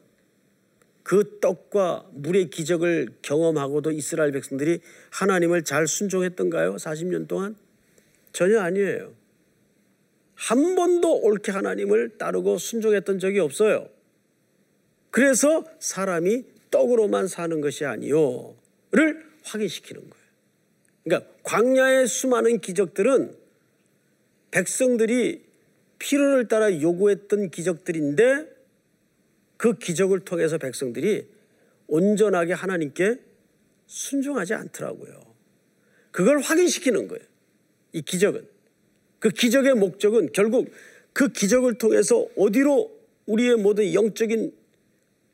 그 1.04 1.38
떡과 1.40 2.10
물의 2.12 2.50
기적을 2.50 3.18
경험하고도 3.22 3.92
이스라엘 3.92 4.32
백성들이 4.32 4.80
하나님을 5.12 5.64
잘 5.66 5.86
순종했던가요? 5.86 6.78
40년 6.78 7.28
동안? 7.28 7.56
전혀 8.32 8.60
아니에요. 8.60 9.14
한 10.34 10.74
번도 10.74 11.20
옳게 11.20 11.52
하나님을 11.52 12.18
따르고 12.18 12.58
순종했던 12.58 13.20
적이 13.20 13.42
없어요. 13.42 13.90
그래서 15.12 15.64
사람이 15.78 16.53
떡으로만 16.74 17.28
사는 17.28 17.62
것이 17.62 17.86
아니요를 17.86 19.24
확인시키는 19.44 20.02
거예요. 20.02 20.26
그러니까 21.04 21.32
광야의 21.44 22.08
수많은 22.08 22.60
기적들은 22.62 23.38
백성들이 24.50 25.46
필요를 26.00 26.48
따라 26.48 26.82
요구했던 26.82 27.52
기적들인데 27.52 28.52
그 29.58 29.78
기적을 29.78 30.22
통해서 30.22 30.58
백성들이 30.58 31.28
온전하게 31.88 32.54
하나님께 32.54 33.20
순종하지 33.86 34.56
않더라고요. 34.56 35.22
그걸 36.12 36.40
확인시키는 36.40 37.08
거예요. 37.08 37.24
이 37.92 38.02
기적은. 38.02 38.48
그 39.20 39.30
기적의 39.30 39.76
목적은 39.76 40.32
결국 40.34 40.72
그 41.14 41.30
기적을 41.30 41.76
통해서 41.76 42.28
어디로 42.36 42.92
우리의 43.28 43.58
모든 43.58 43.94
영적인 43.94 44.54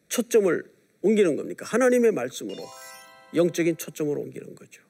초점을 0.10 0.69
옮기는 1.02 1.36
겁니까? 1.36 1.66
하나님의 1.66 2.12
말씀으로 2.12 2.64
영적인 3.34 3.78
초점으로 3.78 4.22
옮기는 4.22 4.56
거죠. 4.56 4.82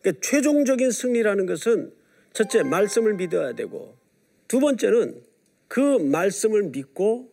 그러니까 0.00 0.20
최종적인 0.22 0.90
승리라는 0.90 1.46
것은 1.46 1.94
첫째 2.32 2.62
말씀을 2.62 3.14
믿어야 3.14 3.52
되고 3.54 3.96
두 4.48 4.60
번째는 4.60 5.22
그 5.68 5.80
말씀을 5.80 6.64
믿고 6.64 7.30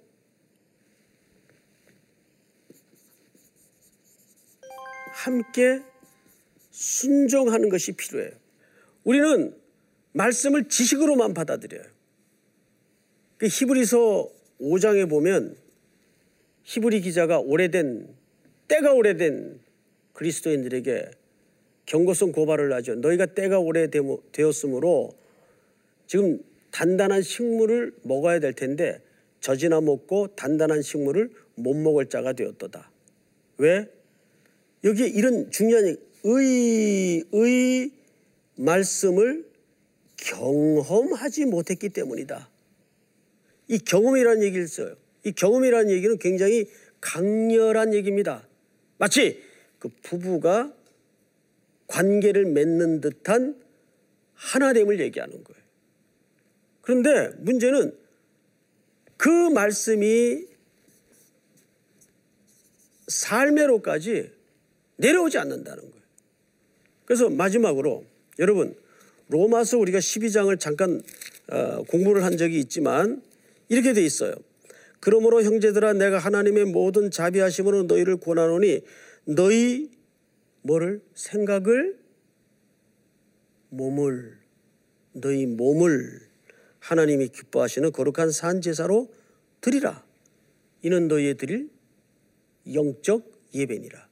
함께 5.12 5.82
순종하는 6.71 7.69
것이 7.69 7.93
필요해요. 7.93 8.32
우리는 9.03 9.56
말씀을 10.13 10.67
지식으로만 10.67 11.34
받아들여요. 11.34 11.84
그 13.38 13.47
히브리서 13.47 14.30
5장에 14.62 15.10
보면 15.10 15.58
히브리 16.67 16.99
기자가 16.99 17.39
오래된 17.39 18.13
때가 18.67 18.91
오래된 18.91 19.62
그리스도인들에게 20.12 21.12
경고성 21.86 22.34
고발을 22.34 22.73
하죠. 22.73 22.95
너희가 22.95 23.27
때가 23.27 23.60
오래되었으므로 23.60 25.13
지금 26.08 26.43
단단한 26.71 27.21
식물을 27.21 27.93
먹어야 28.03 28.41
될 28.41 28.51
텐데 28.51 29.01
젖이나 29.39 29.80
먹고 29.80 30.36
단단한 30.36 30.82
식물을 30.82 31.32
못 31.56 31.73
먹을 31.73 32.08
자가 32.10 32.34
되었도다. 32.34 32.91
왜? 33.60 33.88
여기에 34.84 35.08
이런 35.08 35.49
중요한 35.49 35.95
의, 36.25 37.23
의 37.32 37.91
말씀을 38.56 39.45
경험하지 40.17 41.45
못했기 41.45 41.89
때문이다. 41.89 42.49
이 43.69 43.77
경험이라는 43.80 44.43
얘기를 44.43 44.67
써요. 44.67 44.95
이 45.27 45.33
경험이라는 45.33 45.91
얘기는 45.91 46.17
굉장히 46.19 46.69
강렬한 47.01 47.93
얘기입니다. 47.93 48.47
마치 48.97 49.43
그 49.77 49.89
부부가 50.01 50.73
관계를 51.87 52.45
맺는 52.45 53.01
듯한 53.01 53.61
하나됨을 54.35 55.01
얘기하는 55.01 55.43
거예요. 55.43 55.61
그런데 56.81 57.29
문제는 57.39 57.93
그 59.17 59.29
말씀이 59.49 60.45
삶으로까지 63.07 64.31
내려오지 64.95 65.37
않는다는 65.39 65.81
거예요. 65.81 66.05
그래서 67.03 67.29
마지막으로 67.29 68.05
여러분 68.39 68.75
로마서 69.27 69.77
우리가 69.77 69.99
12장을 69.99 70.57
잠깐 70.57 71.01
어, 71.49 71.83
공부를 71.83 72.23
한 72.23 72.37
적이 72.37 72.59
있지만 72.59 73.21
이렇게 73.67 73.91
돼 73.91 74.03
있어요. 74.05 74.33
그러므로 74.99 75.43
형제들아 75.43 75.93
내가 75.93 76.17
하나님의 76.17 76.65
모든 76.65 77.12
자비하심으로 77.12 77.83
너희를 77.83 78.17
권하노니 78.17 78.81
너희 79.25 79.89
뭐를 80.62 81.01
생각을 81.13 81.97
몸을 83.69 84.38
너희 85.13 85.45
몸을 85.45 86.21
하나님이 86.79 87.29
기뻐하시는 87.29 87.91
거룩한 87.91 88.31
산 88.31 88.62
제사로 88.62 89.12
드리라. 89.62 90.05
이는 90.83 91.07
너희의 91.07 91.36
드릴 91.36 91.69
영적 92.71 93.29
예배니라. 93.53 94.07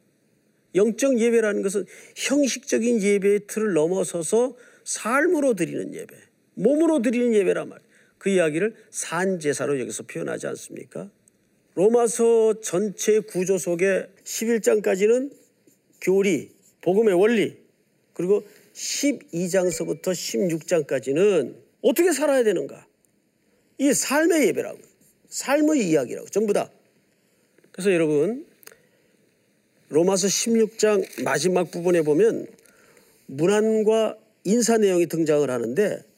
영적 0.76 1.19
예배라는 1.19 1.62
것은 1.62 1.86
형식적인 2.15 3.02
예배의 3.02 3.48
틀을 3.48 3.74
넘어서서 3.74 4.58
삶으로 4.84 5.54
드리는 5.54 5.93
예배, 5.93 6.15
몸으로 6.56 7.02
드리는 7.02 7.34
예배란 7.34 7.69
말. 7.69 7.80
그 8.26 8.32
이야기를 8.32 8.74
산 8.90 9.40
제사로 9.40 9.80
여기서 9.80 10.02
표현하지 10.02 10.48
않습니까? 10.48 11.12
로마서 11.76 12.60
전체 12.60 13.20
구조 13.20 13.60
속에 13.60 14.08
11장까지는 14.24 15.32
교리, 16.02 16.50
복음의 16.82 17.14
원리, 17.14 17.56
그리고 18.14 18.44
12장서부터 18.74 20.06
16장까지는 20.06 21.56
어떻게 21.84 22.12
살아야 22.14 22.44
되는가? 22.44 22.88
이 23.78 23.94
삶의 23.94 24.48
예배라고. 24.48 24.80
삶의 25.30 25.88
이야기라고. 25.88 26.28
전부 26.30 26.52
다. 26.52 26.72
그래서 27.72 27.94
여러분, 27.94 28.48
로마서 29.90 30.26
16장 30.26 31.24
마지막 31.24 31.70
부분에 31.70 32.02
보면 32.02 32.48
문안과 33.28 34.18
인사 34.46 34.80
내용이 34.80 35.06
등장을 35.06 35.48
하는데 35.48 36.14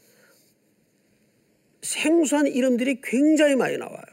생소한 1.87 2.47
이름들이 2.47 2.99
굉장히 3.01 3.55
많이 3.55 3.77
나와요. 3.77 4.03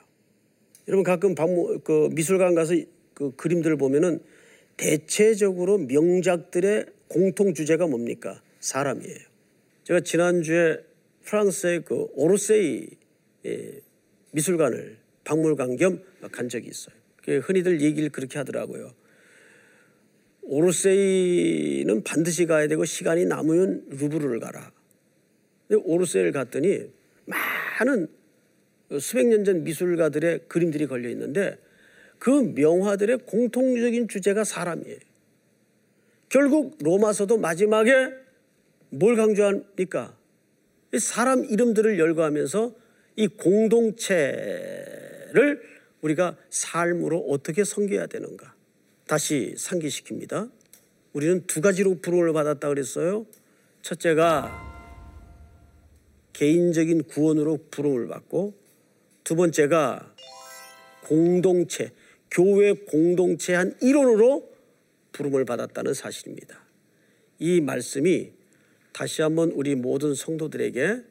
여러분 0.87 1.03
가끔 1.03 1.35
박물, 1.35 1.81
그 1.81 2.09
미술관 2.13 2.55
가서 2.55 2.75
그 3.15 3.35
그림들을 3.35 3.77
보면은 3.77 4.21
대체적으로 4.77 5.79
명작들의 5.79 6.87
공통 7.09 7.53
주제가 7.53 7.87
뭡니까? 7.87 8.41
사람이에요. 8.61 9.19
제가 9.85 10.01
지난주에 10.01 10.79
프랑스의 11.25 11.85
그 11.85 12.07
오르세이 12.15 12.89
예, 13.47 13.81
미술관을 14.33 14.99
박물관 15.25 15.77
겸 15.77 16.03
간 16.31 16.49
적이 16.49 16.69
있어요. 16.69 16.95
흔히들 17.43 17.81
얘기를 17.81 18.09
그렇게 18.11 18.39
하더라고요. 18.39 18.93
오르세이는 20.43 22.03
반드시 22.05 22.47
가야 22.47 22.69
되고 22.69 22.85
시간이 22.85 23.25
남으면 23.25 23.87
루브르를 23.89 24.41
가라. 24.41 24.71
근데 25.67 25.83
오르세이를 25.85 26.33
갔더니 26.33 26.91
많은 27.79 28.09
수백 29.01 29.27
년 29.27 29.45
전 29.45 29.65
미술가들의 29.65 30.41
그림들이 30.49 30.87
걸려 30.87 31.09
있는데 31.11 31.59
그 32.19 32.31
명화들의 32.31 33.19
공통적인 33.27 34.09
주제가 34.09 34.45
사람이에요. 34.45 34.99
결국 36.29 36.79
로마서도 36.81 37.39
마지막에 37.39 38.13
뭘 38.91 39.17
강조합니까? 39.17 40.17
사람 40.99 41.45
이름들을 41.45 41.99
열거하면서 41.99 42.75
이 43.17 43.29
공동체를 43.29 44.03
우리가 46.01 46.37
삶으로 46.51 47.19
어떻게 47.29 47.65
섬겨야 47.65 48.07
되는가. 48.07 48.55
다시 49.07 49.55
상기시킵니다. 49.57 50.51
우리는 51.13 51.47
두 51.47 51.61
가지로 51.61 51.99
부름을 52.01 52.33
받았다 52.33 52.69
그랬어요. 52.69 53.27
첫째가 53.83 54.74
개인적인 56.35 57.05
구원으로 57.05 57.59
부름을 57.71 58.09
받고 58.09 58.55
두 59.25 59.37
번째가 59.37 60.15
공동체, 61.05 61.93
교회 62.31 62.73
공동체 62.73 63.55
한 63.55 63.75
일원으로 63.81 64.53
부름을 65.13 65.45
받았다는 65.45 65.95
사실입니다. 65.95 66.61
이 67.39 67.61
말씀이 67.61 68.33
다시 68.93 69.23
한번 69.23 69.51
우리 69.53 69.75
모든 69.75 70.15
성도들에게 70.15 71.03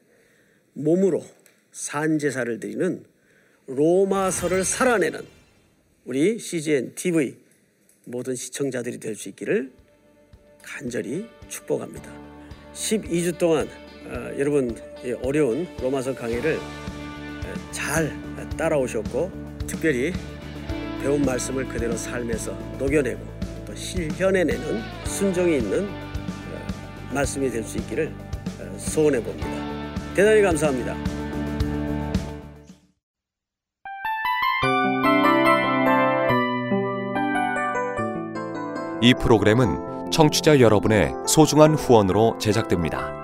몸으로 0.74 1.24
산 1.72 2.18
제사를 2.18 2.60
드리는 2.60 3.04
로마서를 3.66 4.64
살아내는 4.64 5.20
우리 6.04 6.38
CGN 6.38 6.94
TV 6.94 7.36
모든 8.04 8.34
시청자들이 8.34 8.98
될 8.98 9.16
수 9.16 9.28
있기를 9.30 9.72
간절히 10.62 11.26
축복합니다. 11.48 12.12
12주 12.74 13.38
동안 13.38 13.68
어, 13.68 13.83
여러분 14.38 14.76
어려운 15.22 15.66
로마서 15.80 16.14
강의를 16.14 16.58
잘 17.70 18.12
따라오셨고 18.56 19.30
특별히 19.66 20.12
배운 21.02 21.22
말씀을 21.22 21.66
그대로 21.68 21.96
삶에서 21.96 22.52
녹여내고 22.78 23.20
또 23.66 23.74
실현해내는 23.74 24.80
순종이 25.04 25.58
있는 25.58 25.84
어, 25.84 26.66
말씀이 27.12 27.50
될 27.50 27.62
수 27.62 27.78
있기를 27.78 28.12
어, 28.60 28.78
소원해 28.78 29.22
봅니다. 29.22 29.46
대단히 30.14 30.40
감사합니다. 30.42 30.96
이 39.02 39.12
프로그램은 39.20 40.10
청취자 40.10 40.60
여러분의 40.60 41.12
소중한 41.26 41.74
후원으로 41.74 42.38
제작됩니다. 42.38 43.23